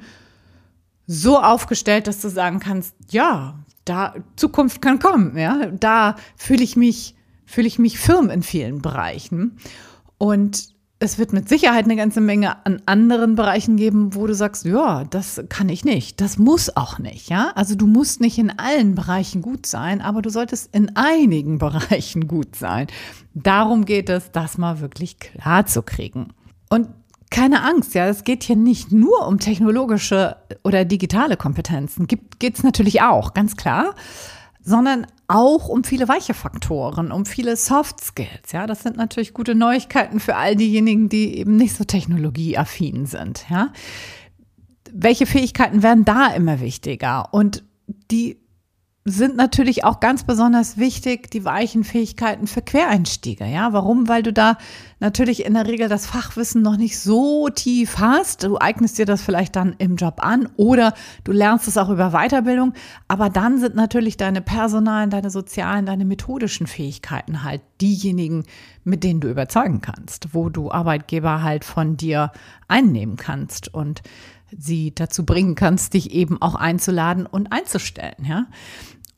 so 1.07 1.39
aufgestellt, 1.41 2.09
dass 2.09 2.21
du 2.21 2.29
sagen 2.29 2.59
kannst, 2.59 2.95
ja, 3.11 3.59
da 3.85 4.15
Zukunft 4.37 4.83
kann 4.83 4.99
kommen, 4.99 5.39
ja, 5.39 5.67
da 5.67 6.17
fühle 6.37 6.63
ich 6.63 6.77
mich, 6.77 7.15
fühle 7.47 7.69
ich 7.69 7.79
mich 7.79 7.99
firm 7.99 8.29
in 8.29 8.43
vielen 8.43 8.83
Bereichen. 8.83 9.57
Und 10.19 10.75
es 11.01 11.19
wird 11.19 11.33
mit 11.33 11.49
Sicherheit 11.49 11.85
eine 11.85 11.95
ganze 11.95 12.21
Menge 12.21 12.65
an 12.67 12.83
anderen 12.87 13.37
Bereichen 13.37 13.77
geben, 13.77 14.15
wo 14.17 14.27
du 14.27 14.35
sagst, 14.35 14.65
ja, 14.65 15.05
das 15.05 15.41
kann 15.49 15.69
ich 15.69 15.85
nicht. 15.85 16.21
Das 16.21 16.39
muss 16.39 16.77
auch 16.77 16.99
nicht, 16.99 17.29
ja. 17.31 17.53
Also 17.55 17.77
du 17.77 17.87
musst 17.87 18.21
nicht 18.21 18.37
in 18.39 18.59
allen 18.59 18.97
Bereichen 18.97 19.41
gut 19.41 19.67
sein, 19.67 20.01
aber 20.01 20.23
du 20.23 20.31
solltest 20.31 20.75
in 20.75 20.97
einigen 20.97 21.59
Bereichen 21.59 22.27
gut 22.27 22.57
sein. 22.57 22.89
Darum 23.35 23.85
geht 23.85 24.09
es, 24.09 24.33
das 24.33 24.59
mal 24.59 24.81
wirklich 24.81 25.19
klar 25.21 25.67
zu 25.67 25.83
kriegen. 25.83 26.33
Und 26.69 26.89
keine 27.31 27.63
Angst, 27.63 27.95
ja, 27.95 28.09
es 28.09 28.25
geht 28.25 28.43
hier 28.43 28.57
nicht 28.57 28.91
nur 28.91 29.27
um 29.29 29.39
technologische 29.39 30.37
oder 30.65 30.85
digitale 30.85 31.37
Kompetenzen. 31.37 32.07
Geht 32.07 32.57
es 32.57 32.65
natürlich 32.65 33.03
auch, 33.03 33.35
ganz 33.35 33.57
klar 33.57 33.95
sondern 34.69 35.07
auch 35.29 35.69
um 35.69 35.83
viele 35.83 36.09
weiche 36.09 36.35
Faktoren, 36.35 37.11
um 37.11 37.25
viele 37.25 37.57
Soft 37.57 38.01
Skills. 38.03 38.53
Ja, 38.53 38.67
das 38.67 38.83
sind 38.83 38.97
natürlich 38.97 39.33
gute 39.33 39.55
Neuigkeiten 39.55 40.21
für 40.21 40.37
all 40.37 40.57
diejenigen, 40.57 41.09
die 41.09 41.39
eben 41.39 41.57
nicht 41.57 41.75
so 41.75 41.85
technologieaffin 41.85 43.07
sind. 43.07 43.47
Ja, 43.49 43.73
welche 44.93 45.27
Fähigkeiten 45.27 45.83
werden 45.83 46.05
da 46.05 46.29
immer 46.29 46.61
wichtiger? 46.61 47.33
Und 47.33 47.65
die 48.11 48.39
sind 49.11 49.37
natürlich 49.37 49.85
auch 49.85 50.01
ganz 50.01 50.25
besonders 50.25 50.77
wichtig, 50.77 51.31
die 51.31 51.45
weichen 51.45 51.85
Fähigkeiten 51.85 52.47
für 52.47 52.63
Quereinsteiger. 52.63 53.47
Ja, 53.47 53.73
warum? 53.73 54.09
Weil 54.09 54.23
du 54.23 54.33
da 54.33 54.59
natürlich 55.01 55.45
in 55.45 55.55
der 55.55 55.67
Regel 55.67 55.89
das 55.89 56.07
Fachwissen 56.07 56.63
noch 56.63 56.77
nicht 56.77 56.99
so 56.99 57.49
tief 57.49 57.99
hast. 57.99 58.45
Du 58.45 58.59
eignest 58.59 58.99
dir 58.99 59.07
das 59.07 59.23
vielleicht 59.23 59.57
dann 59.57 59.75
im 59.79 59.97
Job 59.97 60.17
an 60.19 60.49
oder 60.57 60.95
du 61.25 61.33
lernst 61.33 61.69
es 61.69 61.77
auch 61.77 61.91
über 61.91 62.11
Weiterbildung. 62.11 62.75
Aber 63.07 63.31
dann 63.31 63.59
sind 63.59 63.75
natürlich 63.75 64.17
deine 64.17 64.41
personalen, 64.41 65.11
deine 65.11 65.31
sozialen, 65.31 65.87
deine 65.87 66.05
methodischen 66.05 66.67
Fähigkeiten 66.67 67.45
halt 67.45 67.63
diejenigen, 67.81 68.45
mit 68.85 69.05
denen 69.05 69.21
du 69.21 69.29
überzeugen 69.29 69.81
kannst, 69.81 70.35
wo 70.35 70.49
du 70.49 70.71
Arbeitgeber 70.71 71.43
halt 71.43 71.65
von 71.65 71.97
dir 71.97 72.33
einnehmen 72.69 73.17
kannst 73.17 73.73
und 73.73 74.03
sie 74.57 74.95
dazu 74.95 75.25
bringen 75.25 75.55
kannst, 75.55 75.95
dich 75.95 76.13
eben 76.13 76.41
auch 76.41 76.55
einzuladen 76.55 77.27
und 77.27 77.53
einzustellen. 77.53 78.25
Ja, 78.25 78.47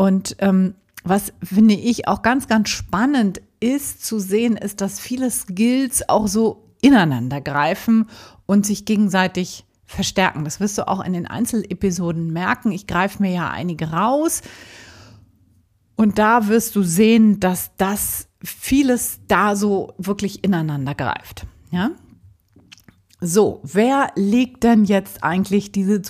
und 0.00 0.36
ähm, 0.38 0.76
was 1.04 1.34
finde 1.42 1.74
ich 1.74 2.08
auch 2.08 2.22
ganz, 2.22 2.48
ganz 2.48 2.70
spannend 2.70 3.42
ist 3.60 4.02
zu 4.02 4.18
sehen, 4.18 4.56
ist, 4.56 4.80
dass 4.80 4.98
viele 4.98 5.30
Skills 5.30 6.08
auch 6.08 6.26
so 6.26 6.72
ineinander 6.80 7.42
greifen 7.42 8.08
und 8.46 8.64
sich 8.64 8.86
gegenseitig 8.86 9.66
verstärken. 9.84 10.46
Das 10.46 10.58
wirst 10.58 10.78
du 10.78 10.88
auch 10.88 11.04
in 11.04 11.12
den 11.12 11.26
Einzelepisoden 11.26 12.32
merken. 12.32 12.72
Ich 12.72 12.86
greife 12.86 13.22
mir 13.22 13.30
ja 13.30 13.50
einige 13.50 13.90
raus. 13.90 14.40
Und 15.96 16.18
da 16.18 16.48
wirst 16.48 16.76
du 16.76 16.82
sehen, 16.82 17.38
dass 17.38 17.76
das 17.76 18.26
vieles 18.42 19.20
da 19.28 19.54
so 19.54 19.92
wirklich 19.98 20.42
ineinander 20.42 20.94
greift. 20.94 21.46
Ja? 21.70 21.90
So, 23.20 23.60
wer 23.64 24.12
legt 24.16 24.64
denn 24.64 24.86
jetzt 24.86 25.22
eigentlich 25.22 25.72
diese 25.72 26.00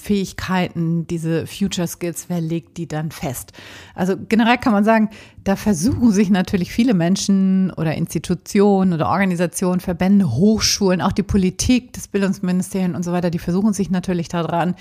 Zukunftsfähigkeiten, 0.00 1.06
diese 1.06 1.46
Future 1.46 1.86
Skills, 1.86 2.26
wer 2.28 2.40
legt 2.40 2.76
die 2.76 2.88
dann 2.88 3.10
fest? 3.10 3.52
Also 3.94 4.16
generell 4.28 4.58
kann 4.58 4.72
man 4.72 4.84
sagen, 4.84 5.10
da 5.44 5.56
versuchen 5.56 6.12
sich 6.12 6.30
natürlich 6.30 6.72
viele 6.72 6.94
Menschen 6.94 7.70
oder 7.72 7.94
Institutionen 7.94 8.92
oder 8.92 9.08
Organisationen, 9.08 9.80
Verbände, 9.80 10.30
Hochschulen, 10.30 11.00
auch 11.00 11.12
die 11.12 11.22
Politik, 11.22 11.92
das 11.92 12.08
Bildungsministerium 12.08 12.94
und 12.94 13.04
so 13.04 13.12
weiter, 13.12 13.30
die 13.30 13.38
versuchen 13.38 13.72
sich 13.72 13.90
natürlich 13.90 14.28
daran, 14.28 14.74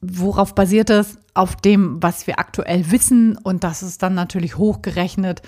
worauf 0.00 0.54
basiert 0.54 0.90
das? 0.90 1.18
Auf 1.34 1.56
dem, 1.56 2.02
was 2.02 2.26
wir 2.26 2.38
aktuell 2.38 2.90
wissen 2.90 3.36
und 3.36 3.64
das 3.64 3.82
ist 3.82 4.02
dann 4.02 4.14
natürlich 4.14 4.56
hochgerechnet 4.56 5.42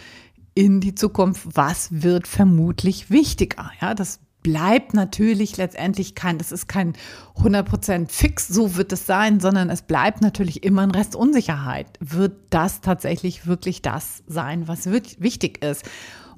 in 0.54 0.80
die 0.80 0.94
Zukunft, 0.94 1.46
was 1.54 2.02
wird 2.02 2.26
vermutlich 2.26 3.10
wichtiger. 3.10 3.70
Ja, 3.80 3.94
das 3.94 4.20
bleibt 4.42 4.94
natürlich 4.94 5.56
letztendlich 5.56 6.14
kein, 6.14 6.38
das 6.38 6.52
ist 6.52 6.68
kein 6.68 6.94
100% 7.36 8.08
fix, 8.08 8.48
so 8.48 8.76
wird 8.76 8.92
es 8.92 9.06
sein, 9.06 9.40
sondern 9.40 9.70
es 9.70 9.82
bleibt 9.82 10.22
natürlich 10.22 10.62
immer 10.64 10.82
ein 10.82 10.90
Rest 10.90 11.16
Unsicherheit. 11.16 11.98
Wird 12.00 12.36
das 12.50 12.80
tatsächlich 12.80 13.46
wirklich 13.46 13.82
das 13.82 14.22
sein, 14.26 14.68
was 14.68 14.90
wichtig 14.90 15.62
ist? 15.64 15.84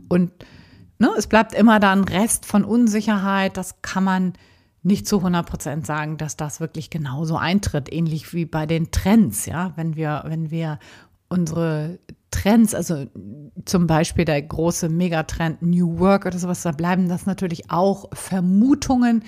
Und 0.08 0.32
ne, 0.98 1.10
es 1.16 1.26
bleibt 1.26 1.54
immer 1.54 1.78
da 1.80 1.92
ein 1.92 2.04
Rest 2.04 2.46
von 2.46 2.64
Unsicherheit, 2.64 3.56
das 3.56 3.82
kann 3.82 4.04
man 4.04 4.32
nicht 4.82 5.06
zu 5.06 5.18
100 5.18 5.86
sagen, 5.86 6.16
dass 6.16 6.36
das 6.36 6.58
wirklich 6.60 6.88
genauso 6.88 7.36
eintritt, 7.36 7.92
ähnlich 7.92 8.32
wie 8.32 8.46
bei 8.46 8.64
den 8.64 8.90
Trends, 8.90 9.46
ja, 9.46 9.72
wenn 9.76 9.94
wir, 9.94 10.22
wenn 10.26 10.50
wir 10.50 10.78
unsere 11.28 11.98
Trends, 12.30 12.74
also 12.74 13.06
zum 13.64 13.86
Beispiel 13.86 14.24
der 14.24 14.40
große 14.40 14.88
Megatrend 14.88 15.62
New 15.62 15.98
Work 15.98 16.26
oder 16.26 16.38
sowas, 16.38 16.62
da 16.62 16.72
bleiben 16.72 17.08
das 17.08 17.26
natürlich 17.26 17.70
auch 17.70 18.08
Vermutungen, 18.12 19.24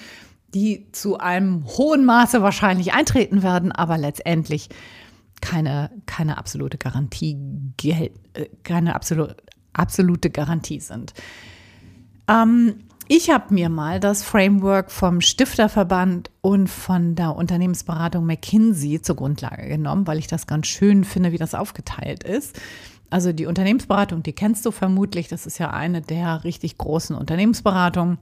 die 0.55 0.89
zu 0.93 1.19
einem 1.19 1.65
hohen 1.67 2.05
Maße 2.05 2.43
wahrscheinlich 2.43 2.93
eintreten 2.93 3.43
werden, 3.43 3.73
aber 3.73 3.99
letztendlich 3.99 4.69
keine, 5.41 5.91
keine 6.07 6.39
absolute 6.39 6.79
Garantie, 6.79 7.37
äh, 7.83 8.11
keine 8.63 8.95
absolute, 8.95 9.37
absolute 9.73 10.31
Garantie 10.31 10.81
sind. 10.81 11.15
Ähm, 12.29 12.85
ich 13.09 13.31
habe 13.31 13.53
mir 13.53 13.69
mal 13.69 13.99
das 14.01 14.23
Framework 14.23 14.91
vom 14.91 15.21
Stifterverband 15.21 16.31
und 16.41 16.69
von 16.69 17.15
der 17.15 17.35
Unternehmensberatung 17.37 18.25
McKinsey 18.25 19.03
zur 19.03 19.17
Grundlage 19.17 19.69
genommen, 19.69 20.07
weil 20.07 20.19
ich 20.19 20.29
das 20.29 20.47
ganz 20.47 20.69
schön 20.69 21.05
finde, 21.05 21.33
wie 21.33 21.39
das 21.39 21.55
aufgeteilt 21.55 22.23
ist. 22.23 22.59
Also 23.13 23.33
die 23.33 23.45
Unternehmensberatung, 23.45 24.23
die 24.23 24.33
kennst 24.33 24.65
du 24.65 24.71
vermutlich, 24.71 25.29
das 25.29 25.45
ist 25.45 25.59
ja 25.59 25.71
eine 25.71 26.01
der 26.01 26.45
richtig 26.45 26.79
großen 26.79 27.15
Unternehmensberatungen, 27.15 28.17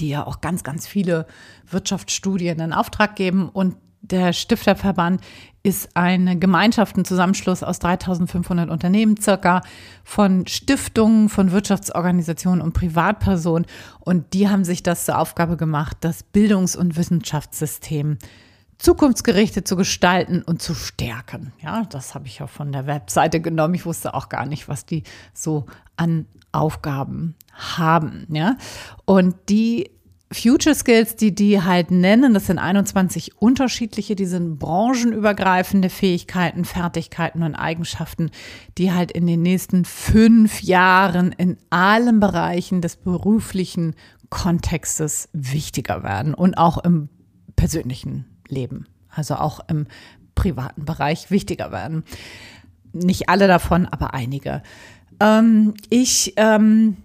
die 0.00 0.08
ja 0.08 0.26
auch 0.26 0.40
ganz, 0.40 0.64
ganz 0.64 0.86
viele 0.86 1.26
Wirtschaftsstudien 1.68 2.58
in 2.60 2.72
Auftrag 2.72 3.16
geben. 3.16 3.50
Und 3.50 3.76
der 4.00 4.32
Stifterverband 4.32 5.20
ist 5.62 5.94
eine 5.94 6.38
Gemeinschaft, 6.38 6.96
ein 6.96 7.04
Zusammenschluss 7.04 7.62
aus 7.62 7.80
3500 7.80 8.70
Unternehmen 8.70 9.20
circa 9.20 9.60
von 10.04 10.46
Stiftungen, 10.46 11.28
von 11.28 11.52
Wirtschaftsorganisationen 11.52 12.62
und 12.62 12.72
Privatpersonen. 12.72 13.66
Und 14.00 14.32
die 14.32 14.48
haben 14.48 14.64
sich 14.64 14.82
das 14.82 15.04
zur 15.04 15.18
Aufgabe 15.18 15.58
gemacht, 15.58 15.98
das 16.00 16.22
Bildungs- 16.22 16.76
und 16.76 16.96
Wissenschaftssystem 16.96 18.16
zukunftsgerichtet 18.82 19.68
zu 19.68 19.76
gestalten 19.76 20.42
und 20.42 20.60
zu 20.60 20.74
stärken. 20.74 21.52
Ja, 21.62 21.84
das 21.88 22.14
habe 22.14 22.26
ich 22.26 22.42
auch 22.42 22.50
von 22.50 22.72
der 22.72 22.86
Webseite 22.86 23.40
genommen. 23.40 23.74
Ich 23.74 23.86
wusste 23.86 24.12
auch 24.14 24.28
gar 24.28 24.44
nicht, 24.44 24.68
was 24.68 24.84
die 24.84 25.04
so 25.32 25.66
an 25.96 26.26
Aufgaben 26.50 27.36
haben. 27.52 28.26
Ja, 28.30 28.56
und 29.04 29.36
die 29.48 29.90
Future 30.32 30.74
Skills, 30.74 31.14
die 31.14 31.34
die 31.34 31.62
halt 31.62 31.90
nennen, 31.90 32.34
das 32.34 32.46
sind 32.46 32.58
21 32.58 33.40
unterschiedliche, 33.40 34.16
die 34.16 34.26
sind 34.26 34.58
branchenübergreifende 34.58 35.88
Fähigkeiten, 35.88 36.64
Fertigkeiten 36.64 37.42
und 37.42 37.54
Eigenschaften, 37.54 38.30
die 38.78 38.92
halt 38.92 39.12
in 39.12 39.26
den 39.26 39.42
nächsten 39.42 39.84
fünf 39.84 40.62
Jahren 40.62 41.32
in 41.32 41.56
allen 41.70 42.18
Bereichen 42.18 42.80
des 42.80 42.96
beruflichen 42.96 43.94
Kontextes 44.30 45.28
wichtiger 45.32 46.02
werden 46.02 46.34
und 46.34 46.56
auch 46.56 46.78
im 46.78 47.10
persönlichen 47.54 48.31
Leben, 48.52 48.86
also 49.10 49.34
auch 49.34 49.60
im 49.68 49.86
privaten 50.34 50.84
Bereich 50.84 51.30
wichtiger 51.30 51.72
werden. 51.72 52.04
Nicht 52.92 53.28
alle 53.28 53.48
davon, 53.48 53.86
aber 53.86 54.14
einige. 54.14 54.62
Ähm, 55.20 55.74
ich 55.88 56.34
ähm, 56.36 56.96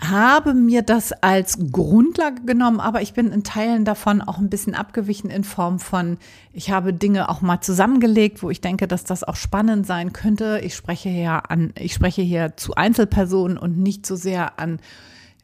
habe 0.00 0.54
mir 0.54 0.82
das 0.82 1.12
als 1.12 1.58
Grundlage 1.70 2.42
genommen, 2.46 2.80
aber 2.80 3.02
ich 3.02 3.12
bin 3.12 3.30
in 3.30 3.44
Teilen 3.44 3.84
davon 3.84 4.22
auch 4.22 4.38
ein 4.38 4.48
bisschen 4.48 4.74
abgewichen 4.74 5.30
in 5.30 5.44
Form 5.44 5.78
von, 5.78 6.16
ich 6.52 6.70
habe 6.70 6.94
Dinge 6.94 7.28
auch 7.28 7.42
mal 7.42 7.60
zusammengelegt, 7.60 8.42
wo 8.42 8.50
ich 8.50 8.60
denke, 8.60 8.88
dass 8.88 9.04
das 9.04 9.24
auch 9.24 9.36
spannend 9.36 9.86
sein 9.86 10.12
könnte. 10.12 10.60
Ich 10.64 10.74
spreche 10.74 11.10
hier 11.10 11.50
an, 11.50 11.72
ich 11.78 11.92
spreche 11.92 12.22
hier 12.22 12.56
zu 12.56 12.74
Einzelpersonen 12.74 13.58
und 13.58 13.78
nicht 13.78 14.06
so 14.06 14.16
sehr 14.16 14.58
an, 14.58 14.80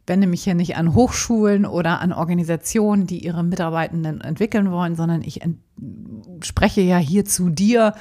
wende 0.07 0.27
mich 0.27 0.43
hier 0.43 0.55
nicht 0.55 0.75
an 0.77 0.95
Hochschulen 0.95 1.65
oder 1.65 2.01
an 2.01 2.13
Organisationen, 2.13 3.05
die 3.07 3.23
ihre 3.23 3.43
Mitarbeitenden 3.43 4.21
entwickeln 4.21 4.71
wollen, 4.71 4.95
sondern 4.95 5.21
ich 5.21 5.41
spreche 6.41 6.81
ja 6.81 6.97
hier 6.97 7.25
zu 7.25 7.49
dir, 7.49 7.93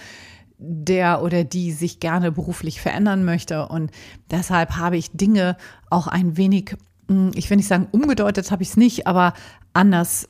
der 0.59 1.23
oder 1.23 1.45
die 1.45 1.73
sich 1.73 2.01
gerne 2.01 2.33
beruflich 2.33 2.81
verändern 2.81 3.25
möchte. 3.25 3.69
Und 3.69 3.91
deshalb 4.31 4.77
habe 4.77 4.97
ich 4.97 5.11
Dinge 5.13 5.57
auch 5.91 6.07
ein 6.07 6.39
wenig 6.39 6.77
hm, 7.09 7.33
ich 7.35 7.51
will 7.51 7.57
nicht 7.57 7.69
sagen 7.69 7.89
umgedeutet 7.93 8.51
habe 8.51 8.63
ich 8.63 8.71
es 8.71 8.77
nicht, 8.77 9.07
aber 9.07 9.33
anders 9.73 10.29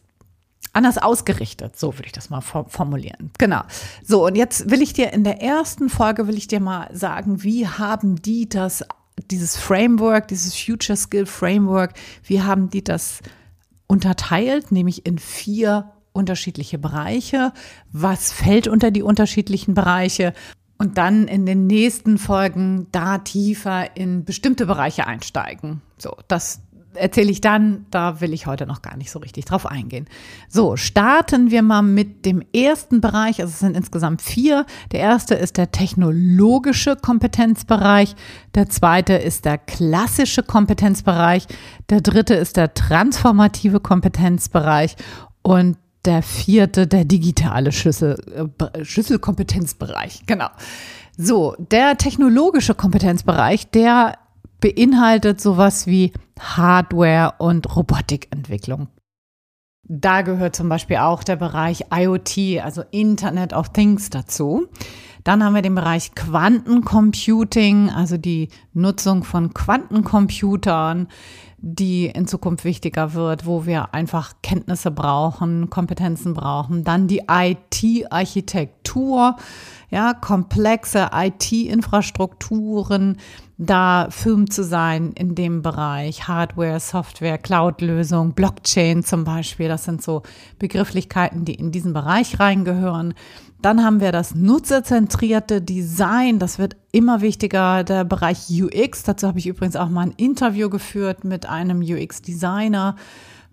anders 0.72 0.98
ausgerichtet, 0.98 1.78
so 1.78 1.94
würde 1.94 2.06
ich 2.06 2.12
das 2.12 2.28
mal 2.28 2.42
formulieren. 2.42 3.30
Genau. 3.38 3.62
So, 4.04 4.26
und 4.26 4.34
jetzt 4.34 4.70
will 4.70 4.82
ich 4.82 4.92
dir 4.92 5.10
in 5.12 5.24
der 5.24 5.40
ersten 5.40 5.88
Folge 5.88 6.28
will 6.28 6.36
ich 6.36 6.48
dir 6.48 6.60
mal 6.60 6.88
sagen, 6.92 7.42
wie 7.42 7.66
haben 7.66 8.20
die 8.20 8.46
das 8.46 8.84
dieses 9.30 9.56
Framework, 9.56 10.28
dieses 10.28 10.54
Future 10.54 10.96
Skill 10.96 11.26
Framework, 11.26 11.94
wie 12.24 12.42
haben 12.42 12.70
die 12.70 12.84
das 12.84 13.20
unterteilt, 13.86 14.72
nämlich 14.72 15.06
in 15.06 15.18
vier 15.18 15.92
unterschiedliche 16.12 16.78
Bereiche. 16.78 17.52
Was 17.92 18.32
fällt 18.32 18.68
unter 18.68 18.90
die 18.90 19.02
unterschiedlichen 19.02 19.74
Bereiche? 19.74 20.32
Und 20.78 20.98
dann 20.98 21.26
in 21.26 21.46
den 21.46 21.66
nächsten 21.66 22.18
Folgen 22.18 22.88
da 22.92 23.18
tiefer 23.18 23.96
in 23.96 24.24
bestimmte 24.24 24.66
Bereiche 24.66 25.06
einsteigen. 25.06 25.80
So, 25.96 26.16
das 26.28 26.60
erzähle 26.96 27.30
ich 27.30 27.40
dann, 27.40 27.86
da 27.90 28.20
will 28.20 28.32
ich 28.32 28.46
heute 28.46 28.66
noch 28.66 28.82
gar 28.82 28.96
nicht 28.96 29.10
so 29.10 29.18
richtig 29.18 29.44
drauf 29.44 29.66
eingehen. 29.66 30.06
So, 30.48 30.76
starten 30.76 31.50
wir 31.50 31.62
mal 31.62 31.82
mit 31.82 32.26
dem 32.26 32.42
ersten 32.54 33.00
Bereich, 33.00 33.40
also 33.40 33.52
es 33.52 33.60
sind 33.60 33.76
insgesamt 33.76 34.22
vier. 34.22 34.66
Der 34.92 35.00
erste 35.00 35.34
ist 35.34 35.56
der 35.56 35.70
technologische 35.70 36.96
Kompetenzbereich, 36.96 38.14
der 38.54 38.68
zweite 38.68 39.14
ist 39.14 39.44
der 39.44 39.58
klassische 39.58 40.42
Kompetenzbereich, 40.42 41.46
der 41.90 42.00
dritte 42.00 42.34
ist 42.34 42.56
der 42.56 42.74
transformative 42.74 43.80
Kompetenzbereich 43.80 44.96
und 45.42 45.78
der 46.04 46.22
vierte, 46.22 46.86
der 46.86 47.04
digitale 47.04 47.72
Schlüssel, 47.72 48.16
äh, 48.34 48.84
Schlüsselkompetenzbereich. 48.84 50.22
Genau. 50.26 50.48
So, 51.18 51.56
der 51.58 51.96
technologische 51.96 52.74
Kompetenzbereich, 52.74 53.70
der 53.70 54.18
beinhaltet 54.60 55.40
sowas 55.40 55.86
wie 55.86 56.12
Hardware 56.38 57.34
und 57.38 57.76
Robotikentwicklung. 57.76 58.88
Da 59.88 60.22
gehört 60.22 60.56
zum 60.56 60.68
Beispiel 60.68 60.96
auch 60.96 61.22
der 61.22 61.36
Bereich 61.36 61.84
IoT, 61.94 62.60
also 62.62 62.82
Internet 62.90 63.52
of 63.52 63.70
Things 63.70 64.10
dazu. 64.10 64.66
Dann 65.22 65.42
haben 65.44 65.54
wir 65.54 65.62
den 65.62 65.74
Bereich 65.74 66.14
Quantencomputing, 66.14 67.90
also 67.90 68.16
die 68.16 68.48
Nutzung 68.72 69.24
von 69.24 69.54
Quantencomputern, 69.54 71.08
die 71.68 72.06
in 72.06 72.28
Zukunft 72.28 72.64
wichtiger 72.64 73.14
wird, 73.14 73.44
wo 73.44 73.66
wir 73.66 73.92
einfach 73.92 74.34
Kenntnisse 74.40 74.92
brauchen, 74.92 75.68
Kompetenzen 75.68 76.32
brauchen. 76.32 76.84
Dann 76.84 77.08
die 77.08 77.22
IT-Architektur, 77.28 79.34
ja, 79.90 80.14
komplexe 80.14 81.10
IT-Infrastrukturen, 81.12 83.16
da 83.58 84.06
Firmen 84.10 84.48
zu 84.48 84.62
sein 84.62 85.10
in 85.12 85.34
dem 85.34 85.62
Bereich 85.62 86.28
Hardware, 86.28 86.78
Software, 86.78 87.38
Cloud-Lösung, 87.38 88.34
Blockchain 88.34 89.02
zum 89.02 89.24
Beispiel. 89.24 89.66
Das 89.66 89.82
sind 89.84 90.02
so 90.02 90.22
Begrifflichkeiten, 90.60 91.44
die 91.44 91.54
in 91.54 91.72
diesen 91.72 91.92
Bereich 91.92 92.38
reingehören. 92.38 93.14
Dann 93.62 93.84
haben 93.84 94.00
wir 94.00 94.12
das 94.12 94.34
nutzerzentrierte 94.34 95.62
Design. 95.62 96.38
Das 96.38 96.58
wird 96.58 96.76
immer 96.92 97.20
wichtiger. 97.20 97.84
Der 97.84 98.04
Bereich 98.04 98.48
UX. 98.50 99.02
Dazu 99.02 99.26
habe 99.26 99.38
ich 99.38 99.46
übrigens 99.46 99.76
auch 99.76 99.88
mal 99.88 100.02
ein 100.02 100.14
Interview 100.16 100.68
geführt 100.68 101.24
mit 101.24 101.48
einem 101.48 101.80
UX-Designer. 101.80 102.96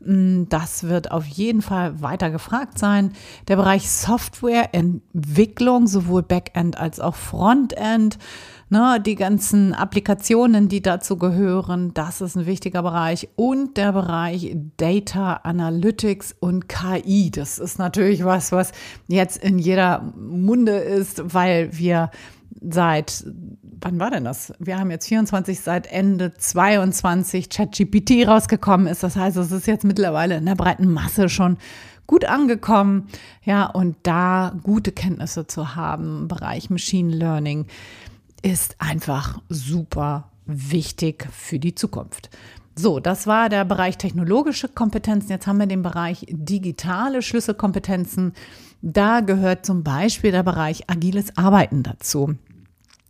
Mm, 0.05 0.43
das 0.49 0.83
wird 0.83 1.11
auf 1.11 1.25
jeden 1.25 1.61
Fall 1.61 2.01
weiter 2.01 2.29
gefragt 2.29 2.77
sein. 2.77 3.13
Der 3.47 3.55
Bereich 3.55 3.89
Softwareentwicklung, 3.89 5.87
sowohl 5.87 6.23
Backend 6.23 6.77
als 6.77 6.99
auch 6.99 7.15
Frontend, 7.15 8.17
ne, 8.73 8.99
die 8.99 9.15
ganzen 9.15 9.73
Applikationen, 9.73 10.67
die 10.67 10.81
dazu 10.81 11.17
gehören, 11.17 11.93
das 11.93 12.19
ist 12.19 12.35
ein 12.35 12.45
wichtiger 12.45 12.83
Bereich. 12.83 13.29
Und 13.35 13.77
der 13.77 13.93
Bereich 13.93 14.55
Data 14.77 15.35
Analytics 15.35 16.35
und 16.39 16.67
KI. 16.67 17.31
Das 17.31 17.59
ist 17.59 17.79
natürlich 17.79 18.25
was, 18.25 18.51
was 18.51 18.73
jetzt 19.07 19.37
in 19.37 19.59
jeder 19.59 20.13
Munde 20.17 20.77
ist, 20.77 21.33
weil 21.33 21.69
wir 21.77 22.09
seit, 22.61 23.25
wann 23.79 23.99
war 23.99 24.11
denn 24.11 24.23
das? 24.23 24.53
Wir 24.59 24.79
haben 24.79 24.91
jetzt 24.91 25.07
24, 25.07 25.59
seit 25.59 25.87
Ende 25.87 26.33
22 26.33 27.49
ChatGPT 27.49 28.27
rausgekommen 28.27 28.87
ist. 28.87 29.03
Das 29.03 29.15
heißt, 29.15 29.37
es 29.37 29.51
ist 29.51 29.67
jetzt 29.67 29.85
mittlerweile 29.85 30.37
in 30.37 30.45
der 30.45 30.55
breiten 30.55 30.91
Masse 30.91 31.29
schon 31.29 31.57
gut 32.07 32.25
angekommen. 32.25 33.07
Ja, 33.43 33.65
und 33.65 33.95
da 34.03 34.53
gute 34.63 34.91
Kenntnisse 34.91 35.45
zu 35.45 35.75
haben 35.75 36.21
im 36.21 36.27
Bereich 36.27 36.69
Machine 36.69 37.13
Learning 37.13 37.67
ist 38.43 38.75
einfach 38.79 39.41
super 39.49 40.29
wichtig 40.45 41.27
für 41.31 41.57
die 41.57 41.73
Zukunft. 41.73 42.29
So, 42.75 42.99
das 42.99 43.27
war 43.27 43.49
der 43.49 43.65
Bereich 43.65 43.97
technologische 43.97 44.67
Kompetenzen. 44.67 45.29
Jetzt 45.29 45.47
haben 45.47 45.59
wir 45.59 45.67
den 45.67 45.83
Bereich 45.83 46.25
digitale 46.29 47.21
Schlüsselkompetenzen. 47.21 48.33
Da 48.81 49.21
gehört 49.21 49.65
zum 49.65 49.83
Beispiel 49.83 50.31
der 50.31 50.43
Bereich 50.43 50.89
agiles 50.89 51.37
Arbeiten 51.37 51.83
dazu. 51.83 52.35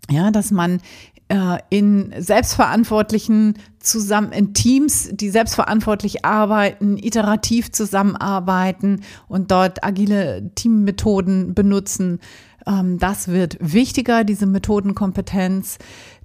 Ja, 0.09 0.31
dass 0.31 0.51
man 0.51 0.81
äh, 1.29 1.57
in 1.69 2.13
selbstverantwortlichen 2.17 3.57
zusammen 3.79 4.33
in 4.33 4.53
Teams, 4.53 5.09
die 5.13 5.29
selbstverantwortlich 5.29 6.25
arbeiten, 6.25 6.97
iterativ 6.97 7.71
zusammenarbeiten 7.71 9.01
und 9.27 9.49
dort 9.49 9.83
agile 9.83 10.51
Teammethoden 10.55 11.53
benutzen. 11.53 12.19
Ähm, 12.67 12.99
das 12.99 13.27
wird 13.27 13.57
wichtiger, 13.59 14.23
diese 14.23 14.45
Methodenkompetenz 14.45 15.77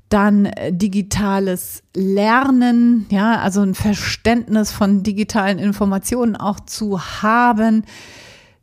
dann 0.08 0.46
äh, 0.46 0.72
digitales 0.72 1.82
Lernen, 1.94 3.06
ja, 3.10 3.40
also 3.40 3.60
ein 3.60 3.74
Verständnis 3.74 4.72
von 4.72 5.02
digitalen 5.02 5.58
Informationen 5.58 6.36
auch 6.36 6.60
zu 6.60 7.00
haben 7.00 7.84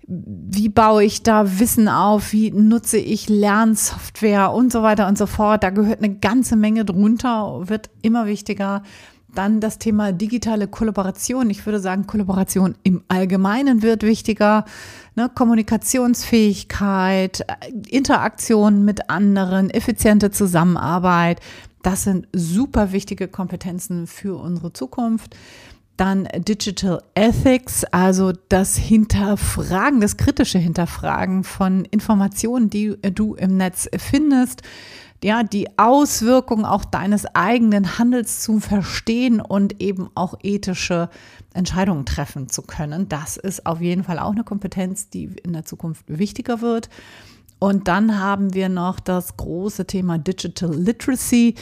wie 0.07 0.69
baue 0.69 1.03
ich 1.03 1.23
da 1.23 1.59
Wissen 1.59 1.87
auf, 1.87 2.31
wie 2.31 2.51
nutze 2.51 2.97
ich 2.97 3.27
Lernsoftware 3.27 4.51
und 4.51 4.71
so 4.71 4.83
weiter 4.83 5.07
und 5.07 5.17
so 5.17 5.25
fort. 5.25 5.63
Da 5.63 5.71
gehört 5.71 6.03
eine 6.03 6.15
ganze 6.15 6.55
Menge 6.55 6.85
drunter, 6.85 7.67
wird 7.67 7.89
immer 8.01 8.27
wichtiger. 8.27 8.83
Dann 9.35 9.59
das 9.59 9.77
Thema 9.77 10.13
digitale 10.13 10.67
Kollaboration. 10.67 11.49
Ich 11.49 11.65
würde 11.65 11.79
sagen, 11.79 12.07
Kollaboration 12.07 12.75
im 12.83 13.03
Allgemeinen 13.09 13.81
wird 13.81 14.03
wichtiger. 14.03 14.63
Ne, 15.15 15.29
Kommunikationsfähigkeit, 15.33 17.45
Interaktion 17.87 18.83
mit 18.83 19.09
anderen, 19.09 19.69
effiziente 19.69 20.31
Zusammenarbeit. 20.31 21.39
Das 21.83 22.03
sind 22.03 22.27
super 22.33 22.93
wichtige 22.93 23.27
Kompetenzen 23.27 24.07
für 24.07 24.41
unsere 24.41 24.73
Zukunft. 24.73 25.35
Dann 25.97 26.27
Digital 26.35 27.01
Ethics, 27.13 27.85
also 27.85 28.33
das 28.49 28.75
Hinterfragen, 28.75 30.01
das 30.01 30.17
kritische 30.17 30.57
Hinterfragen 30.57 31.43
von 31.43 31.85
Informationen, 31.85 32.69
die 32.69 32.97
du 33.13 33.35
im 33.35 33.55
Netz 33.55 33.87
findest. 33.97 34.61
Ja, 35.25 35.41
die 35.41 35.79
Auswirkungen 35.79 36.65
auch 36.65 36.85
deines 36.85 37.25
eigenen 37.33 37.97
Handels 37.97 38.43
zu 38.43 38.59
verstehen 38.59 39.41
und 39.41 39.81
eben 39.81 40.11
auch 40.13 40.35
ethische 40.43 41.09
Entscheidungen 41.55 42.05
treffen 42.05 42.47
zu 42.47 42.61
können. 42.61 43.09
Das 43.09 43.35
ist 43.35 43.65
auf 43.65 43.81
jeden 43.81 44.03
Fall 44.03 44.19
auch 44.19 44.33
eine 44.33 44.43
Kompetenz, 44.43 45.09
die 45.09 45.31
in 45.41 45.53
der 45.53 45.65
Zukunft 45.65 46.05
wichtiger 46.05 46.61
wird. 46.61 46.89
Und 47.57 47.87
dann 47.87 48.19
haben 48.19 48.53
wir 48.53 48.69
noch 48.69 48.99
das 48.99 49.35
große 49.35 49.87
Thema 49.87 50.19
Digital 50.19 50.75
Literacy, 50.75 51.55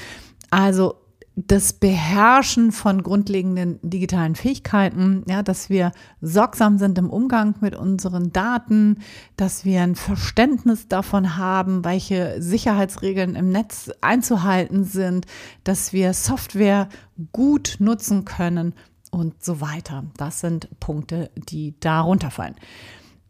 also 0.49 0.95
das 1.35 1.73
Beherrschen 1.73 2.71
von 2.71 3.01
grundlegenden 3.01 3.79
digitalen 3.81 4.35
Fähigkeiten, 4.35 5.23
ja, 5.27 5.41
dass 5.41 5.69
wir 5.69 5.91
sorgsam 6.21 6.77
sind 6.77 6.97
im 6.99 7.09
Umgang 7.09 7.55
mit 7.59 7.75
unseren 7.75 8.31
Daten, 8.31 8.99
dass 9.35 9.65
wir 9.65 9.81
ein 9.81 9.95
Verständnis 9.95 10.87
davon 10.87 11.35
haben, 11.35 11.83
welche 11.83 12.39
Sicherheitsregeln 12.39 13.35
im 13.35 13.49
Netz 13.49 13.89
einzuhalten 14.01 14.83
sind, 14.83 15.25
dass 15.63 15.91
wir 15.91 16.13
Software 16.13 16.87
gut 17.31 17.77
nutzen 17.79 18.25
können 18.25 18.73
und 19.09 19.43
so 19.43 19.59
weiter. 19.59 20.03
Das 20.17 20.39
sind 20.39 20.67
Punkte, 20.79 21.31
die 21.35 21.73
darunter 21.79 22.29
fallen. 22.29 22.55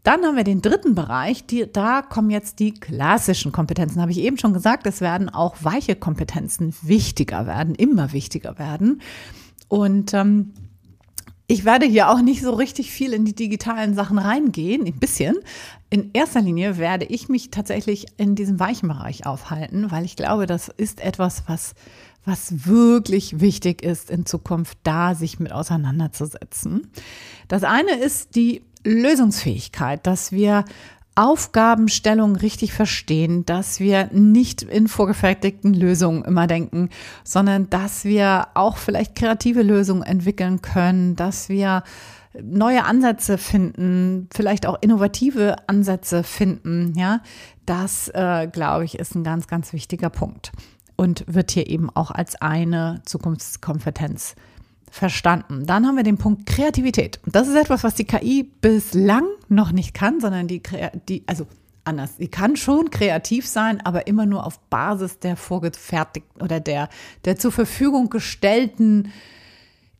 Dann 0.03 0.23
haben 0.23 0.35
wir 0.35 0.43
den 0.43 0.61
dritten 0.61 0.95
Bereich, 0.95 1.45
die, 1.45 1.65
da 1.71 2.01
kommen 2.01 2.29
jetzt 2.29 2.59
die 2.59 2.73
klassischen 2.73 3.53
Kompetenzen. 3.53 4.01
Habe 4.01 4.11
ich 4.11 4.19
eben 4.19 4.37
schon 4.37 4.53
gesagt, 4.53 4.85
es 4.85 4.99
werden 4.99 5.29
auch 5.29 5.55
weiche 5.61 5.95
Kompetenzen 5.95 6.75
wichtiger 6.81 7.47
werden, 7.47 7.73
immer 7.73 8.11
wichtiger 8.11 8.59
werden. 8.59 9.01
Und 9.69 10.13
ähm, 10.13 10.53
ich 11.47 11.65
werde 11.65 11.85
hier 11.85 12.09
auch 12.09 12.21
nicht 12.21 12.41
so 12.41 12.53
richtig 12.53 12.91
viel 12.91 13.13
in 13.13 13.25
die 13.25 13.35
digitalen 13.35 13.93
Sachen 13.95 14.17
reingehen, 14.17 14.85
ein 14.85 14.99
bisschen. 14.99 15.37
In 15.89 16.11
erster 16.13 16.41
Linie 16.41 16.77
werde 16.77 17.05
ich 17.05 17.29
mich 17.29 17.49
tatsächlich 17.49 18.07
in 18.17 18.35
diesem 18.35 18.59
weichen 18.59 18.89
Bereich 18.89 19.25
aufhalten, 19.25 19.89
weil 19.91 20.03
ich 20.03 20.15
glaube, 20.15 20.47
das 20.47 20.67
ist 20.67 20.99
etwas, 21.01 21.43
was, 21.47 21.75
was 22.25 22.65
wirklich 22.65 23.39
wichtig 23.39 23.83
ist 23.83 24.09
in 24.09 24.25
Zukunft, 24.25 24.77
da 24.83 25.15
sich 25.15 25.39
mit 25.39 25.51
auseinanderzusetzen. 25.51 26.87
Das 27.47 27.63
eine 27.63 27.91
ist 27.91 28.35
die 28.35 28.63
Lösungsfähigkeit, 28.83 30.05
dass 30.05 30.31
wir 30.31 30.65
Aufgabenstellung 31.15 32.35
richtig 32.35 32.73
verstehen, 32.73 33.45
dass 33.45 33.79
wir 33.79 34.09
nicht 34.11 34.63
in 34.63 34.87
vorgefertigten 34.87 35.73
Lösungen 35.73 36.25
immer 36.25 36.47
denken, 36.47 36.89
sondern 37.23 37.69
dass 37.69 38.03
wir 38.03 38.47
auch 38.55 38.77
vielleicht 38.77 39.15
kreative 39.15 39.61
Lösungen 39.61 40.01
entwickeln 40.01 40.63
können, 40.63 41.15
dass 41.15 41.49
wir 41.49 41.83
neue 42.41 42.83
Ansätze 42.83 43.37
finden, 43.37 44.27
vielleicht 44.33 44.65
auch 44.65 44.77
innovative 44.81 45.55
Ansätze 45.67 46.23
finden, 46.23 46.93
ja, 46.97 47.21
das 47.67 48.09
äh, 48.09 48.47
glaube 48.51 48.85
ich 48.85 48.97
ist 48.97 49.15
ein 49.15 49.23
ganz, 49.23 49.47
ganz 49.47 49.71
wichtiger 49.71 50.09
Punkt 50.09 50.51
und 50.95 51.25
wird 51.27 51.51
hier 51.51 51.69
eben 51.69 51.91
auch 51.91 52.09
als 52.09 52.41
eine 52.41 53.01
Zukunftskompetenz 53.05 54.35
verstanden. 54.93 55.65
Dann 55.65 55.87
haben 55.87 55.97
wir 55.97 56.03
den 56.03 56.19
Punkt 56.19 56.45
Kreativität. 56.45 57.19
Das 57.25 57.47
ist 57.47 57.55
etwas, 57.55 57.83
was 57.83 57.95
die 57.95 58.05
KI 58.05 58.43
bislang 58.43 59.25
noch 59.49 59.71
nicht 59.71 59.95
kann, 59.95 60.21
sondern 60.21 60.47
die, 60.47 60.61
die 61.09 61.23
also 61.25 61.47
anders. 61.83 62.17
Sie 62.17 62.27
kann 62.27 62.55
schon 62.55 62.91
kreativ 62.91 63.47
sein, 63.47 63.81
aber 63.83 64.05
immer 64.05 64.27
nur 64.27 64.45
auf 64.45 64.59
Basis 64.69 65.17
der 65.17 65.35
vorgefertigten 65.35 66.43
oder 66.43 66.59
der, 66.59 66.89
der 67.25 67.37
zur 67.37 67.51
Verfügung 67.51 68.11
gestellten 68.11 69.11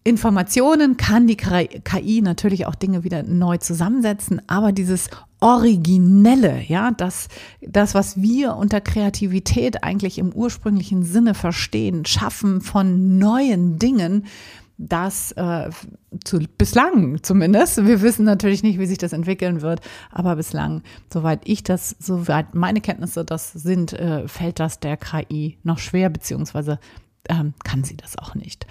Informationen 0.06 0.97
kann 0.97 1.27
die 1.27 1.38
KI 1.38 2.21
natürlich 2.21 2.65
auch 2.67 2.75
Dinge 2.75 3.03
wieder 3.03 3.23
neu 3.23 3.58
zusammensetzen, 3.58 4.41
aber 4.47 4.73
dieses 4.73 5.10
Originelle, 5.39 6.62
ja, 6.67 6.91
das, 6.91 7.29
das, 7.62 7.95
was 7.95 8.21
wir 8.21 8.58
unter 8.58 8.82
Kreativität 8.82 9.84
eigentlich 9.84 10.19
im 10.19 10.34
ursprünglichen 10.34 11.03
Sinne 11.03 11.34
verstehen, 11.34 12.06
Schaffen 12.06 12.60
von 12.60 13.17
neuen 13.17 13.79
Dingen, 13.79 14.25
das 14.78 15.32
äh, 15.34 15.70
zu, 16.24 16.40
bislang 16.58 17.22
zumindest. 17.22 17.86
Wir 17.86 18.02
wissen 18.02 18.26
natürlich 18.26 18.64
nicht, 18.64 18.80
wie 18.80 18.86
sich 18.86 18.98
das 18.98 19.14
entwickeln 19.14 19.62
wird, 19.62 19.82
aber 20.12 20.36
bislang, 20.36 20.82
soweit 21.12 21.42
ich 21.46 21.64
das, 21.64 21.96
soweit 22.00 22.56
meine 22.56 22.82
Kenntnisse 22.82 23.24
das 23.24 23.52
sind, 23.54 23.94
äh, 23.94 24.28
fällt 24.28 24.60
das 24.60 24.80
der 24.80 24.98
KI 24.98 25.58
noch 25.64 25.80
schwer, 25.80 26.10
beziehungsweise 26.10 26.80
ähm, 27.30 27.54
kann 27.64 27.84
sie 27.84 27.98
das 27.98 28.18
auch 28.18 28.36
nicht. 28.36 28.66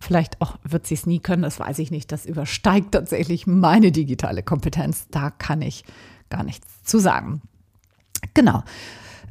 Vielleicht 0.00 0.40
auch 0.42 0.56
wird 0.62 0.86
sie 0.86 0.94
es 0.94 1.06
nie 1.06 1.20
können, 1.20 1.42
das 1.42 1.58
weiß 1.58 1.78
ich 1.78 1.90
nicht. 1.90 2.12
Das 2.12 2.26
übersteigt 2.26 2.92
tatsächlich 2.92 3.46
meine 3.46 3.92
digitale 3.92 4.42
Kompetenz. 4.42 5.08
Da 5.10 5.30
kann 5.30 5.62
ich 5.62 5.84
gar 6.28 6.42
nichts 6.42 6.82
zu 6.82 6.98
sagen. 6.98 7.40
Genau. 8.34 8.62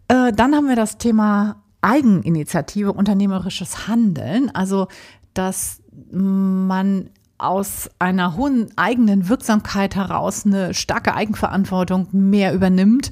Äh, 0.08 0.34
dann 0.34 0.56
haben 0.56 0.68
wir 0.68 0.76
das 0.76 0.98
Thema 0.98 1.62
Eigeninitiative, 1.82 2.94
unternehmerisches 2.94 3.88
Handeln. 3.88 4.50
Also, 4.54 4.88
dass 5.36 5.82
man 6.12 7.10
aus 7.38 7.90
einer 8.00 8.38
hohen 8.38 8.72
eigenen 8.78 9.28
Wirksamkeit 9.28 9.96
heraus 9.96 10.46
eine 10.46 10.74
starke 10.74 11.16
Eigenverantwortung 11.16 12.08
mehr 12.12 12.54
übernimmt 12.54 13.12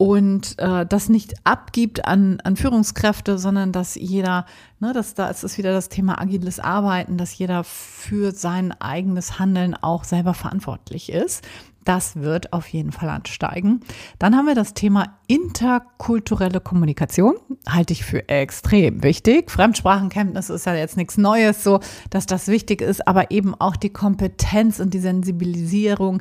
und 0.00 0.58
äh, 0.58 0.86
das 0.86 1.10
nicht 1.10 1.34
abgibt 1.44 2.06
an, 2.06 2.40
an 2.40 2.56
Führungskräfte, 2.56 3.36
sondern 3.36 3.70
dass 3.70 3.96
jeder, 3.96 4.46
ne, 4.78 4.94
dass 4.94 5.12
da 5.12 5.28
ist 5.28 5.44
es 5.44 5.58
wieder 5.58 5.72
das 5.72 5.90
Thema 5.90 6.18
agiles 6.18 6.58
Arbeiten, 6.58 7.18
dass 7.18 7.36
jeder 7.36 7.64
für 7.64 8.32
sein 8.32 8.72
eigenes 8.80 9.38
Handeln 9.38 9.74
auch 9.74 10.04
selber 10.04 10.32
verantwortlich 10.32 11.12
ist. 11.12 11.46
Das 11.84 12.16
wird 12.16 12.52
auf 12.52 12.68
jeden 12.68 12.92
Fall 12.92 13.08
ansteigen. 13.08 13.80
Dann 14.18 14.36
haben 14.36 14.46
wir 14.46 14.54
das 14.54 14.74
Thema 14.74 15.18
interkulturelle 15.28 16.60
Kommunikation. 16.60 17.36
Halte 17.68 17.94
ich 17.94 18.04
für 18.04 18.28
extrem 18.28 19.02
wichtig. 19.02 19.50
Fremdsprachenkenntnis 19.50 20.50
ist 20.50 20.66
ja 20.66 20.74
jetzt 20.74 20.96
nichts 20.96 21.16
Neues, 21.16 21.64
so 21.64 21.80
dass 22.10 22.26
das 22.26 22.48
wichtig 22.48 22.82
ist, 22.82 23.08
aber 23.08 23.30
eben 23.30 23.54
auch 23.54 23.76
die 23.76 23.90
Kompetenz 23.90 24.78
und 24.78 24.92
die 24.92 24.98
Sensibilisierung 24.98 26.20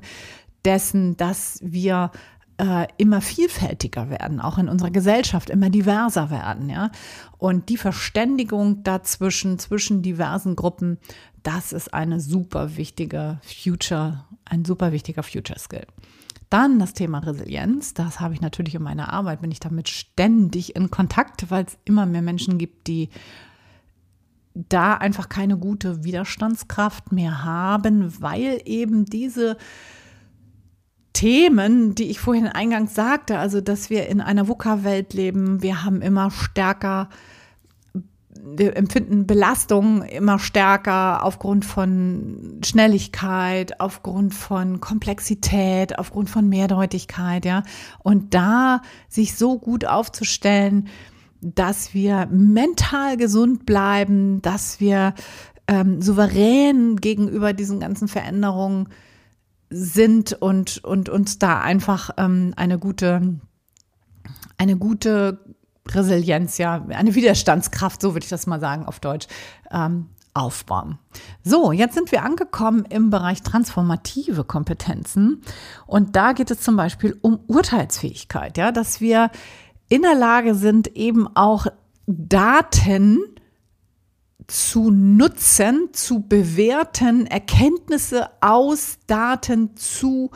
dessen, 0.63 1.17
dass 1.17 1.59
wir 1.61 2.11
äh, 2.59 2.87
immer 2.97 3.21
vielfältiger 3.21 4.09
werden, 4.09 4.41
auch 4.41 4.57
in 4.57 4.67
unserer 4.67 4.91
Gesellschaft 4.91 5.49
immer 5.49 5.69
diverser 5.69 6.29
werden, 6.29 6.69
ja. 6.69 6.91
Und 7.37 7.69
die 7.69 7.77
Verständigung 7.77 8.83
dazwischen, 8.83 9.59
zwischen 9.59 10.01
diversen 10.01 10.57
Gruppen, 10.57 10.97
das 11.41 11.71
ist 11.71 11.93
eine 11.93 12.19
super 12.19 12.75
wichtige 12.75 13.39
Future, 13.43 14.25
ein 14.43 14.65
super 14.65 14.91
wichtiger 14.91 15.23
Future 15.23 15.57
Skill. 15.57 15.87
Dann 16.49 16.79
das 16.79 16.93
Thema 16.93 17.19
Resilienz. 17.19 17.93
Das 17.93 18.19
habe 18.19 18.33
ich 18.33 18.41
natürlich 18.41 18.75
in 18.75 18.83
meiner 18.83 19.13
Arbeit, 19.13 19.41
bin 19.41 19.51
ich 19.51 19.59
damit 19.59 19.87
ständig 19.87 20.75
in 20.75 20.91
Kontakt, 20.91 21.49
weil 21.51 21.63
es 21.65 21.77
immer 21.85 22.05
mehr 22.05 22.23
Menschen 22.23 22.57
gibt, 22.57 22.87
die 22.87 23.09
da 24.53 24.95
einfach 24.95 25.29
keine 25.29 25.57
gute 25.57 26.03
Widerstandskraft 26.03 27.13
mehr 27.13 27.45
haben, 27.45 28.21
weil 28.21 28.61
eben 28.65 29.05
diese 29.05 29.57
Themen, 31.13 31.95
die 31.95 32.09
ich 32.09 32.19
vorhin 32.19 32.47
eingangs 32.47 32.95
sagte, 32.95 33.37
also 33.37 33.61
dass 33.61 33.89
wir 33.89 34.07
in 34.07 34.21
einer 34.21 34.47
VUCA-Welt 34.47 35.13
leben, 35.13 35.61
wir 35.61 35.83
haben 35.83 36.01
immer 36.01 36.31
stärker, 36.31 37.09
wir 38.41 38.77
empfinden 38.77 39.27
Belastungen 39.27 40.03
immer 40.03 40.39
stärker 40.39 41.25
aufgrund 41.25 41.65
von 41.65 42.59
Schnelligkeit, 42.63 43.79
aufgrund 43.79 44.33
von 44.33 44.79
Komplexität, 44.79 45.97
aufgrund 45.99 46.29
von 46.29 46.47
Mehrdeutigkeit, 46.47 47.43
ja. 47.43 47.63
Und 47.99 48.33
da 48.33 48.81
sich 49.09 49.35
so 49.35 49.59
gut 49.59 49.85
aufzustellen, 49.85 50.87
dass 51.41 51.93
wir 51.93 52.27
mental 52.31 53.17
gesund 53.17 53.65
bleiben, 53.65 54.41
dass 54.41 54.79
wir 54.79 55.13
ähm, 55.67 56.01
souverän 56.01 56.97
gegenüber 56.97 57.53
diesen 57.53 57.79
ganzen 57.79 58.07
Veränderungen 58.07 58.89
sind 59.69 60.33
und, 60.33 60.83
und 60.83 61.09
uns 61.09 61.39
da 61.39 61.61
einfach 61.61 62.11
ähm, 62.17 62.53
eine 62.55 62.79
gute, 62.79 63.39
eine 64.57 64.77
gute 64.77 65.39
Resilienz, 65.87 66.57
ja, 66.57 66.85
eine 66.89 67.15
Widerstandskraft, 67.15 68.01
so 68.01 68.13
würde 68.13 68.23
ich 68.23 68.29
das 68.29 68.47
mal 68.47 68.59
sagen 68.59 68.85
auf 68.85 68.99
Deutsch, 68.99 69.27
ähm, 69.71 70.07
aufbauen. 70.33 70.99
So, 71.43 71.71
jetzt 71.71 71.95
sind 71.95 72.11
wir 72.11 72.23
angekommen 72.23 72.85
im 72.89 73.09
Bereich 73.09 73.41
transformative 73.41 74.43
Kompetenzen 74.43 75.41
und 75.87 76.15
da 76.15 76.33
geht 76.33 76.51
es 76.51 76.61
zum 76.61 76.75
Beispiel 76.75 77.17
um 77.21 77.39
Urteilsfähigkeit, 77.47 78.57
ja, 78.57 78.71
dass 78.71 79.01
wir 79.01 79.31
in 79.89 80.03
der 80.03 80.15
Lage 80.15 80.53
sind, 80.53 80.95
eben 80.95 81.27
auch 81.35 81.65
Daten 82.05 83.19
zu 84.47 84.91
nutzen, 84.91 85.89
zu 85.91 86.21
bewerten, 86.21 87.27
Erkenntnisse 87.27 88.29
aus 88.41 88.97
Daten 89.07 89.75
zu 89.75 90.31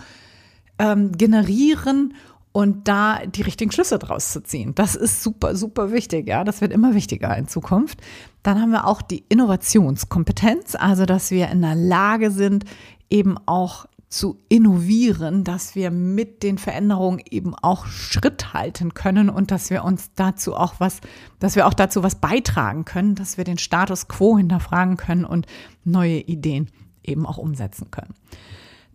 ähm, 0.78 1.12
generieren 1.14 2.14
und 2.52 2.88
da 2.88 3.26
die 3.26 3.42
richtigen 3.42 3.72
Schlüsse 3.72 3.98
draus 3.98 4.32
zu 4.32 4.44
ziehen. 4.44 4.76
Das 4.76 4.96
ist 4.96 5.24
super, 5.24 5.56
super 5.56 5.92
wichtig. 5.92 6.28
Ja, 6.28 6.44
das 6.44 6.62
wird 6.62 6.72
immer 6.72 6.94
wichtiger 6.94 7.36
in 7.36 7.48
Zukunft. 7.48 8.00
Dann 8.44 8.62
haben 8.62 8.72
wir 8.72 8.86
auch 8.86 9.02
die 9.02 9.24
Innovationskompetenz, 9.28 10.76
also 10.76 11.06
dass 11.06 11.32
wir 11.32 11.50
in 11.50 11.62
der 11.62 11.76
Lage 11.76 12.30
sind, 12.30 12.66
eben 13.10 13.38
auch 13.48 13.88
zu 14.14 14.38
innovieren, 14.48 15.44
dass 15.44 15.74
wir 15.74 15.90
mit 15.90 16.44
den 16.44 16.60
Veränderungen 16.60 17.20
eben 17.32 17.56
auch 17.56 17.88
Schritt 17.88 18.54
halten 18.54 18.94
können 18.94 19.28
und 19.28 19.50
dass 19.50 19.72
wir 19.72 19.84
uns 19.84 20.12
dazu 20.14 20.56
auch 20.56 20.76
was, 20.78 21.02
dass 21.40 21.56
wir 21.56 21.66
auch 21.66 21.74
dazu 21.74 22.04
was 22.04 22.16
beitragen 22.16 22.86
können, 22.86 23.16
dass 23.16 23.38
wir 23.38 23.44
den 23.44 23.58
Status 23.58 24.08
quo 24.08 24.38
hinterfragen 24.38 24.98
können 24.98 25.26
und 25.26 25.48
neue 25.84 26.20
Ideen 26.20 26.70
eben 27.02 27.26
auch 27.26 27.40
umsetzen 27.40 27.90
können. 27.90 28.14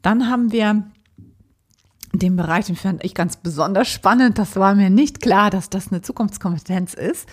Dann 0.03 0.31
haben 0.31 0.53
wir 0.53 0.85
den 2.13 2.37
Bereich, 2.37 2.67
den 2.67 2.77
fand 2.77 3.05
ich 3.05 3.15
ganz 3.15 3.37
besonders 3.37 3.89
spannend. 3.89 4.39
Das 4.39 4.55
war 4.55 4.75
mir 4.77 4.89
nicht 4.89 5.21
klar, 5.21 5.51
dass 5.51 5.69
das 5.69 5.89
eine 5.91 6.01
Zukunftskompetenz 6.01 6.95
ist. 6.95 7.29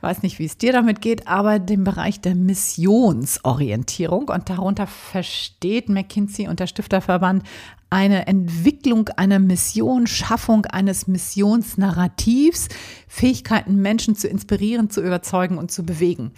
Weiß 0.00 0.22
nicht, 0.22 0.38
wie 0.38 0.46
es 0.46 0.56
dir 0.56 0.72
damit 0.72 1.00
geht, 1.00 1.26
aber 1.26 1.58
den 1.58 1.84
Bereich 1.84 2.20
der 2.20 2.34
Missionsorientierung. 2.34 4.28
Und 4.28 4.48
darunter 4.48 4.86
versteht 4.86 5.88
McKinsey 5.88 6.48
und 6.48 6.60
der 6.60 6.66
Stifterverband 6.66 7.44
eine 7.90 8.26
Entwicklung 8.26 9.08
einer 9.10 9.38
Mission, 9.38 10.06
Schaffung 10.06 10.64
eines 10.66 11.06
Missionsnarrativs, 11.06 12.68
Fähigkeiten, 13.08 13.76
Menschen 13.76 14.14
zu 14.14 14.28
inspirieren, 14.28 14.90
zu 14.90 15.02
überzeugen 15.02 15.58
und 15.58 15.70
zu 15.72 15.84
bewegen. 15.84 16.30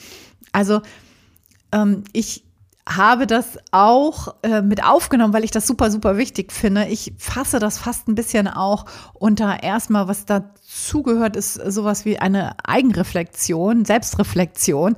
Also 0.53 0.81
ähm, 1.73 2.05
ich 2.13 2.45
habe 2.89 3.27
das 3.27 3.59
auch 3.71 4.35
äh, 4.43 4.61
mit 4.61 4.83
aufgenommen, 4.83 5.33
weil 5.33 5.45
ich 5.45 5.53
das 5.53 5.67
super, 5.67 5.91
super 5.91 6.17
wichtig 6.17 6.53
finde. 6.53 6.87
Ich 6.87 7.15
fasse 7.17 7.59
das 7.59 7.79
fast 7.79 8.09
ein 8.09 8.15
bisschen 8.15 8.49
auch 8.49 8.87
unter 9.15 9.63
erstmal, 9.63 10.09
was 10.09 10.25
dazugehört, 10.25 11.37
ist 11.37 11.55
sowas 11.55 12.05
wie 12.05 12.19
eine 12.19 12.57
Eigenreflexion, 12.65 13.85
Selbstreflexion. 13.85 14.97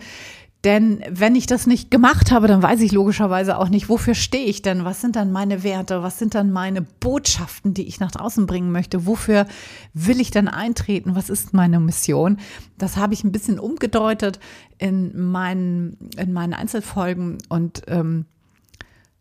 Denn 0.65 1.05
wenn 1.11 1.37
ich 1.37 1.47
das 1.47 1.67
nicht 1.67 1.91
gemacht 1.91 2.33
habe, 2.33 2.49
dann 2.49 2.63
weiß 2.63 2.81
ich 2.81 2.91
logischerweise 2.91 3.59
auch 3.59 3.69
nicht, 3.69 3.91
wofür 3.91 4.15
stehe 4.15 4.47
ich 4.47 4.63
denn? 4.63 4.87
Was 4.87 5.03
sind 5.03 5.15
dann 5.15 5.31
meine 5.31 5.63
Werte? 5.63 6.03
Was 6.03 6.19
sind 6.19 6.35
dann 6.35 6.53
meine 6.53 6.81
Botschaften, 6.81 7.75
die 7.75 7.87
ich 7.87 8.01
nach 8.01 8.11
draußen 8.11 8.47
bringen 8.47 8.73
möchte? 8.73 9.07
Wofür 9.07 9.47
will 9.93 10.23
ich 10.23 10.31
dann 10.31 10.49
eintreten? 10.49 11.15
Was 11.15 11.29
ist 11.29 11.53
meine 11.53 11.81
Mission? 11.81 12.39
Das 12.79 12.97
habe 12.97 13.13
ich 13.13 13.25
ein 13.25 13.33
bisschen 13.33 13.59
umgedeutet 13.59 14.41
in 14.79 15.31
meinen, 15.31 15.99
in 16.17 16.33
meinen 16.33 16.55
Einzelfolgen 16.55 17.39
und 17.51 17.83
ähm, 17.87 18.25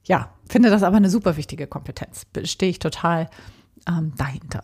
ja, 0.05 0.29
finde 0.47 0.69
das 0.69 0.83
aber 0.83 0.97
eine 0.97 1.09
super 1.09 1.35
wichtige 1.35 1.67
Kompetenz. 1.67 2.25
Stehe 2.43 2.69
ich 2.69 2.79
total 2.79 3.29
ähm, 3.87 4.13
dahinter. 4.15 4.63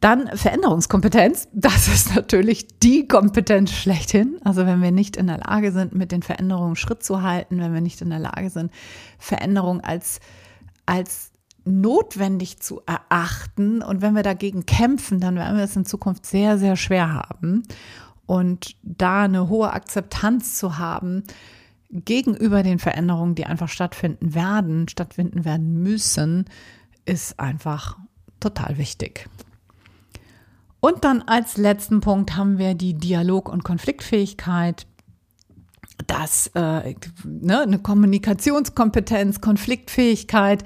Dann 0.00 0.28
Veränderungskompetenz. 0.36 1.48
Das 1.52 1.88
ist 1.88 2.14
natürlich 2.14 2.68
die 2.78 3.08
Kompetenz 3.08 3.72
schlechthin. 3.72 4.38
Also 4.44 4.64
wenn 4.64 4.80
wir 4.80 4.92
nicht 4.92 5.16
in 5.16 5.26
der 5.26 5.38
Lage 5.38 5.72
sind, 5.72 5.94
mit 5.94 6.12
den 6.12 6.22
Veränderungen 6.22 6.76
Schritt 6.76 7.02
zu 7.02 7.22
halten, 7.22 7.60
wenn 7.60 7.74
wir 7.74 7.80
nicht 7.80 8.00
in 8.00 8.10
der 8.10 8.20
Lage 8.20 8.50
sind, 8.50 8.70
Veränderungen 9.18 9.80
als, 9.80 10.20
als 10.86 11.32
notwendig 11.64 12.60
zu 12.60 12.80
erachten 12.86 13.82
und 13.82 14.00
wenn 14.00 14.14
wir 14.14 14.22
dagegen 14.22 14.66
kämpfen, 14.66 15.20
dann 15.20 15.34
werden 15.36 15.56
wir 15.56 15.64
es 15.64 15.76
in 15.76 15.84
Zukunft 15.84 16.26
sehr, 16.26 16.58
sehr 16.58 16.76
schwer 16.76 17.12
haben. 17.12 17.64
Und 18.26 18.76
da 18.82 19.22
eine 19.22 19.48
hohe 19.48 19.72
Akzeptanz 19.72 20.58
zu 20.58 20.78
haben 20.78 21.24
gegenüber 21.90 22.62
den 22.62 22.78
Veränderungen, 22.78 23.34
die 23.34 23.46
einfach 23.46 23.68
stattfinden 23.68 24.34
werden, 24.34 24.88
stattfinden 24.88 25.44
werden 25.44 25.82
müssen, 25.82 26.44
ist 27.04 27.40
einfach 27.40 27.98
total 28.38 28.78
wichtig. 28.78 29.28
Und 30.80 31.04
dann 31.04 31.22
als 31.22 31.56
letzten 31.56 32.00
Punkt 32.00 32.36
haben 32.36 32.58
wir 32.58 32.74
die 32.74 32.94
Dialog- 32.94 33.48
und 33.48 33.64
Konfliktfähigkeit. 33.64 34.86
Das, 36.06 36.48
äh, 36.54 36.94
ne, 37.24 37.60
eine 37.62 37.78
Kommunikationskompetenz, 37.80 39.40
Konfliktfähigkeit 39.40 40.62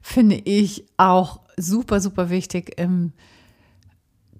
finde 0.00 0.36
ich 0.36 0.86
auch 0.96 1.40
super, 1.56 2.00
super 2.00 2.30
wichtig 2.30 2.78
im 2.78 3.12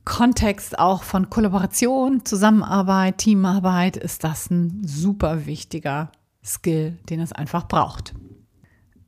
Kontext 0.05 0.79
auch 0.79 1.03
von 1.03 1.31
Kollaboration, 1.31 2.25
Zusammenarbeit, 2.25 3.19
Teamarbeit 3.19 3.97
ist 3.97 4.23
das 4.23 4.49
ein 4.51 4.83
super 4.87 5.47
wichtiger 5.47 6.12
Skill, 6.45 6.97
den 7.11 7.21
es 7.21 7.33
einfach 7.33 7.67
braucht. 7.67 8.15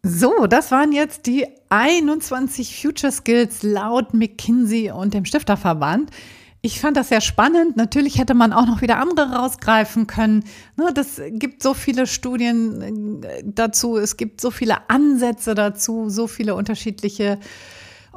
So, 0.03 0.47
das 0.47 0.71
waren 0.71 0.93
jetzt 0.93 1.27
die 1.27 1.47
21 1.71 2.81
Future 2.81 3.13
Skills 3.13 3.63
laut 3.63 4.15
McKinsey 4.15 4.91
und 4.91 5.13
dem 5.13 5.25
Stifterverband. 5.25 6.11
Ich 6.61 6.81
fand 6.81 6.97
das 6.97 7.09
sehr 7.09 7.21
spannend. 7.21 7.77
Natürlich 7.77 8.19
hätte 8.19 8.35
man 8.35 8.53
auch 8.53 8.67
noch 8.67 8.83
wieder 8.83 8.99
andere 8.99 9.33
rausgreifen 9.33 10.07
können. 10.07 10.45
Ne, 10.77 10.91
das 10.93 11.21
gibt 11.31 11.63
so 11.63 11.73
viele 11.73 12.07
Studien 12.07 13.23
äh, 13.23 13.43
dazu, 13.45 13.97
es 13.97 14.17
gibt 14.17 14.41
so 14.41 14.51
viele 14.51 14.89
Ansätze 14.89 15.55
dazu, 15.55 16.09
so 16.09 16.27
viele 16.27 16.55
unterschiedliche 16.55 17.39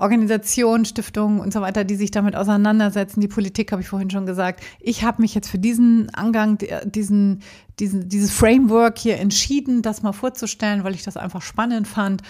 Organisationen, 0.01 0.85
Stiftungen 0.85 1.39
und 1.39 1.53
so 1.53 1.61
weiter, 1.61 1.83
die 1.83 1.95
sich 1.95 2.11
damit 2.11 2.35
auseinandersetzen. 2.35 3.21
Die 3.21 3.27
Politik 3.27 3.71
habe 3.71 3.81
ich 3.81 3.87
vorhin 3.87 4.09
schon 4.09 4.25
gesagt. 4.25 4.63
Ich 4.79 5.03
habe 5.03 5.21
mich 5.21 5.35
jetzt 5.35 5.49
für 5.49 5.59
diesen 5.59 6.09
Angang, 6.13 6.57
diesen, 6.85 7.41
diesen, 7.79 8.09
dieses 8.09 8.31
Framework 8.31 8.97
hier 8.97 9.19
entschieden, 9.19 9.81
das 9.81 10.01
mal 10.01 10.13
vorzustellen, 10.13 10.83
weil 10.83 10.95
ich 10.95 11.03
das 11.03 11.17
einfach 11.17 11.41
spannend 11.41 11.87
fand 11.87 12.23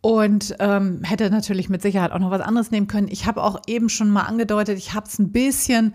und 0.00 0.54
ähm, 0.60 1.02
hätte 1.02 1.28
natürlich 1.30 1.68
mit 1.68 1.82
Sicherheit 1.82 2.12
auch 2.12 2.20
noch 2.20 2.30
was 2.30 2.40
anderes 2.40 2.70
nehmen 2.70 2.86
können. 2.86 3.08
Ich 3.08 3.26
habe 3.26 3.42
auch 3.42 3.62
eben 3.66 3.88
schon 3.88 4.10
mal 4.10 4.22
angedeutet, 4.22 4.78
ich 4.78 4.94
habe 4.94 5.06
es 5.06 5.18
ein 5.18 5.32
bisschen 5.32 5.94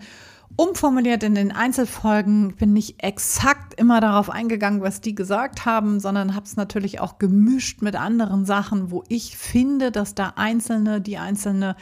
umformuliert 0.56 1.22
in 1.22 1.34
den 1.34 1.52
Einzelfolgen, 1.52 2.54
bin 2.56 2.72
nicht 2.72 3.02
exakt 3.02 3.78
immer 3.78 4.00
darauf 4.00 4.30
eingegangen, 4.30 4.82
was 4.82 5.00
die 5.00 5.14
gesagt 5.14 5.64
haben, 5.64 6.00
sondern 6.00 6.34
habe 6.34 6.46
es 6.46 6.56
natürlich 6.56 7.00
auch 7.00 7.18
gemischt 7.18 7.82
mit 7.82 7.96
anderen 7.96 8.44
Sachen, 8.44 8.90
wo 8.90 9.02
ich 9.08 9.36
finde, 9.36 9.90
dass 9.90 10.14
da 10.14 10.34
Einzelne, 10.36 11.00
die 11.00 11.18
Einzelne 11.18 11.76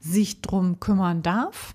sich 0.00 0.42
drum 0.42 0.78
kümmern 0.78 1.22
darf 1.22 1.74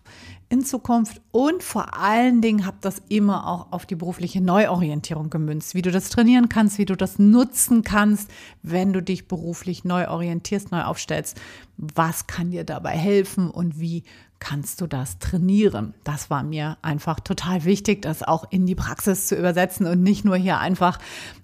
in 0.54 0.64
Zukunft. 0.64 1.20
Und 1.32 1.64
vor 1.64 1.98
allen 1.98 2.42
Dingen 2.42 2.68
habe 2.68 2.78
das 2.80 3.02
immer 3.10 3.48
auch 3.48 3.72
auf 3.72 3.88
die 3.88 3.96
berufliche 3.96 4.40
Neuorientierung 4.40 5.32
gemünzt, 5.32 5.74
wie 5.74 5.82
du 5.82 5.90
das 5.90 6.10
trainieren 6.10 6.48
kannst, 6.48 6.78
wie 6.78 6.86
du 6.86 6.96
das 6.96 7.18
nutzen 7.18 7.84
kannst, 7.84 8.30
wenn 8.62 8.94
du 8.94 9.02
dich 9.02 9.28
beruflich 9.28 9.84
neu 9.84 10.08
orientierst, 10.08 10.72
neu 10.72 10.84
aufstellst. 10.84 11.42
Was 11.78 12.28
kann 12.28 12.52
dir 12.52 12.64
dabei 12.64 12.92
helfen 12.92 13.50
und 13.50 13.80
wie 13.80 14.04
kannst 14.44 14.82
du 14.82 14.88
das 14.88 15.20
trainieren? 15.20 15.94
Das 16.04 16.30
war 16.30 16.44
mir 16.44 16.78
einfach 16.82 17.22
total 17.22 17.64
wichtig, 17.64 18.02
das 18.02 18.24
auch 18.24 18.44
in 18.52 18.66
die 18.66 18.76
Praxis 18.76 19.28
zu 19.28 19.38
übersetzen 19.38 19.88
und 19.88 20.04
nicht 20.04 20.26
nur 20.26 20.36
hier 20.36 20.60
einfach 20.60 21.00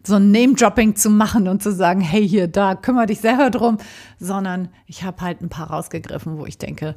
so 0.05 0.15
ein 0.15 0.31
Name-Dropping 0.31 0.97
zu 0.97 1.09
machen 1.09 1.47
und 1.47 1.63
zu 1.63 1.71
sagen, 1.71 2.01
hey, 2.01 2.27
hier, 2.27 2.49
da, 2.49 2.75
kümmere 2.75 3.05
dich 3.05 3.21
selber 3.21 3.51
drum, 3.51 3.77
sondern 4.19 4.67
ich 4.85 5.03
habe 5.03 5.21
halt 5.21 5.41
ein 5.41 5.47
paar 5.47 5.69
rausgegriffen, 5.69 6.37
wo 6.37 6.45
ich 6.45 6.57
denke, 6.57 6.93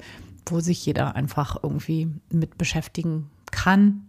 wo 0.47 0.59
sich 0.59 0.85
jeder 0.85 1.15
einfach 1.15 1.63
irgendwie 1.63 2.09
mit 2.31 2.59
beschäftigen 2.59 3.31
kann, 3.53 4.09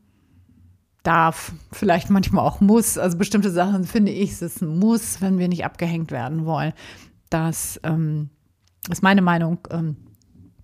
darf, 1.03 1.53
vielleicht 1.71 2.10
manchmal 2.10 2.43
auch 2.43 2.60
muss. 2.60 2.97
Also 2.97 3.19
bestimmte 3.19 3.51
Sachen 3.51 3.84
finde 3.84 4.12
ich, 4.12 4.32
es 4.32 4.41
ist 4.41 4.63
ein 4.63 4.79
Muss, 4.79 5.21
wenn 5.21 5.38
wir 5.38 5.47
nicht 5.47 5.63
abgehängt 5.63 6.10
werden 6.10 6.45
wollen. 6.45 6.73
Das 7.29 7.79
ähm, 7.84 8.32
ist 8.89 9.03
meine 9.03 9.21
Meinung. 9.21 9.60
Ähm, 9.69 9.95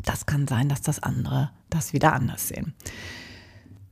das 0.04 0.26
kann 0.26 0.48
sein, 0.48 0.70
dass 0.70 0.82
das 0.82 1.02
andere 1.02 1.52
das 1.70 1.94
wieder 1.94 2.14
anders 2.14 2.48
sehen. 2.48 2.74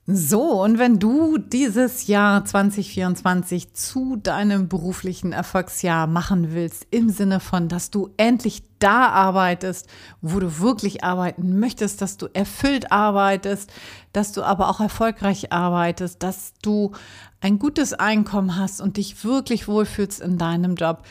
So, 0.09 0.63
und 0.63 0.79
wenn 0.79 0.99
du 0.99 1.37
dieses 1.37 2.07
Jahr 2.07 2.45
2024 2.45 3.73
zu 3.73 4.15
deinem 4.15 4.69
beruflichen 4.69 5.33
Erfolgsjahr 5.33 6.07
machen 6.07 6.53
willst, 6.53 6.87
im 6.91 7.09
Sinne 7.09 7.41
von, 7.41 7.67
dass 7.67 7.91
du 7.91 8.11
endlich 8.15 8.63
da 8.79 9.09
arbeitest, 9.09 9.89
wo 10.21 10.39
du 10.39 10.59
wirklich 10.59 11.03
arbeiten 11.03 11.59
möchtest, 11.59 12.01
dass 12.01 12.15
du 12.15 12.27
erfüllt 12.33 12.89
arbeitest, 12.89 13.69
dass 14.13 14.31
du 14.31 14.43
aber 14.43 14.69
auch 14.69 14.79
erfolgreich 14.79 15.51
arbeitest, 15.51 16.23
dass 16.23 16.53
du 16.61 16.93
ein 17.41 17.59
gutes 17.59 17.91
Einkommen 17.91 18.55
hast 18.55 18.79
und 18.79 18.95
dich 18.95 19.25
wirklich 19.25 19.67
wohlfühlst 19.67 20.21
in 20.21 20.37
deinem 20.37 20.75
Job, 20.75 21.03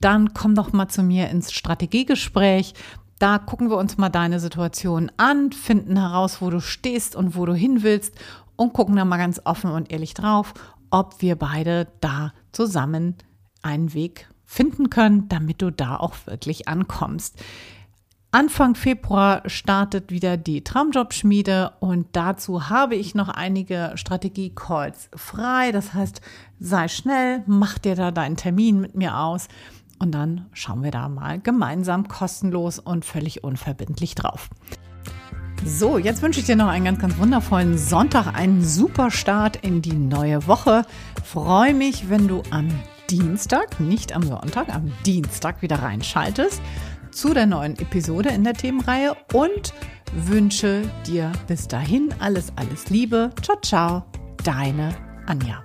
dann 0.00 0.32
komm 0.32 0.54
doch 0.54 0.72
mal 0.72 0.86
zu 0.86 1.02
mir 1.02 1.28
ins 1.28 1.50
Strategiegespräch. 1.50 2.74
Da 3.24 3.38
gucken 3.38 3.70
wir 3.70 3.78
uns 3.78 3.96
mal 3.96 4.10
deine 4.10 4.38
Situation 4.38 5.10
an, 5.16 5.50
finden 5.50 5.98
heraus, 5.98 6.42
wo 6.42 6.50
du 6.50 6.60
stehst 6.60 7.16
und 7.16 7.34
wo 7.34 7.46
du 7.46 7.54
hin 7.54 7.82
willst 7.82 8.14
und 8.56 8.74
gucken 8.74 8.96
da 8.96 9.06
mal 9.06 9.16
ganz 9.16 9.40
offen 9.46 9.70
und 9.70 9.90
ehrlich 9.90 10.12
drauf, 10.12 10.52
ob 10.90 11.22
wir 11.22 11.36
beide 11.36 11.86
da 12.02 12.34
zusammen 12.52 13.14
einen 13.62 13.94
Weg 13.94 14.28
finden 14.44 14.90
können, 14.90 15.26
damit 15.30 15.62
du 15.62 15.70
da 15.70 15.96
auch 15.96 16.14
wirklich 16.26 16.68
ankommst. 16.68 17.42
Anfang 18.30 18.74
Februar 18.74 19.40
startet 19.48 20.10
wieder 20.10 20.36
die 20.36 20.62
Traumjob-Schmiede 20.62 21.72
und 21.80 22.08
dazu 22.12 22.68
habe 22.68 22.94
ich 22.94 23.14
noch 23.14 23.30
einige 23.30 23.92
Strategie-Calls 23.94 25.08
frei. 25.16 25.72
Das 25.72 25.94
heißt, 25.94 26.20
sei 26.60 26.88
schnell, 26.88 27.42
mach 27.46 27.78
dir 27.78 27.94
da 27.94 28.10
deinen 28.10 28.36
Termin 28.36 28.82
mit 28.82 28.94
mir 28.94 29.16
aus 29.16 29.48
und 29.98 30.12
dann 30.12 30.46
schauen 30.52 30.82
wir 30.82 30.90
da 30.90 31.08
mal 31.08 31.40
gemeinsam 31.40 32.08
kostenlos 32.08 32.78
und 32.78 33.04
völlig 33.04 33.44
unverbindlich 33.44 34.14
drauf. 34.14 34.50
So, 35.64 35.98
jetzt 35.98 36.20
wünsche 36.20 36.40
ich 36.40 36.46
dir 36.46 36.56
noch 36.56 36.68
einen 36.68 36.84
ganz, 36.84 36.98
ganz 36.98 37.16
wundervollen 37.16 37.78
Sonntag, 37.78 38.34
einen 38.34 38.62
super 38.62 39.10
Start 39.10 39.56
in 39.56 39.80
die 39.80 39.96
neue 39.96 40.46
Woche. 40.46 40.82
Freue 41.24 41.72
mich, 41.72 42.10
wenn 42.10 42.28
du 42.28 42.42
am 42.50 42.68
Dienstag, 43.08 43.80
nicht 43.80 44.14
am 44.14 44.22
Sonntag, 44.22 44.74
am 44.74 44.92
Dienstag 45.06 45.62
wieder 45.62 45.76
reinschaltest 45.76 46.60
zu 47.10 47.32
der 47.32 47.46
neuen 47.46 47.78
Episode 47.78 48.30
in 48.30 48.44
der 48.44 48.54
Themenreihe 48.54 49.16
und 49.32 49.72
wünsche 50.14 50.82
dir 51.06 51.32
bis 51.46 51.68
dahin 51.68 52.12
alles, 52.18 52.52
alles 52.56 52.90
Liebe. 52.90 53.30
Ciao, 53.40 53.56
ciao, 53.62 54.04
deine 54.42 54.94
Anja. 55.26 55.64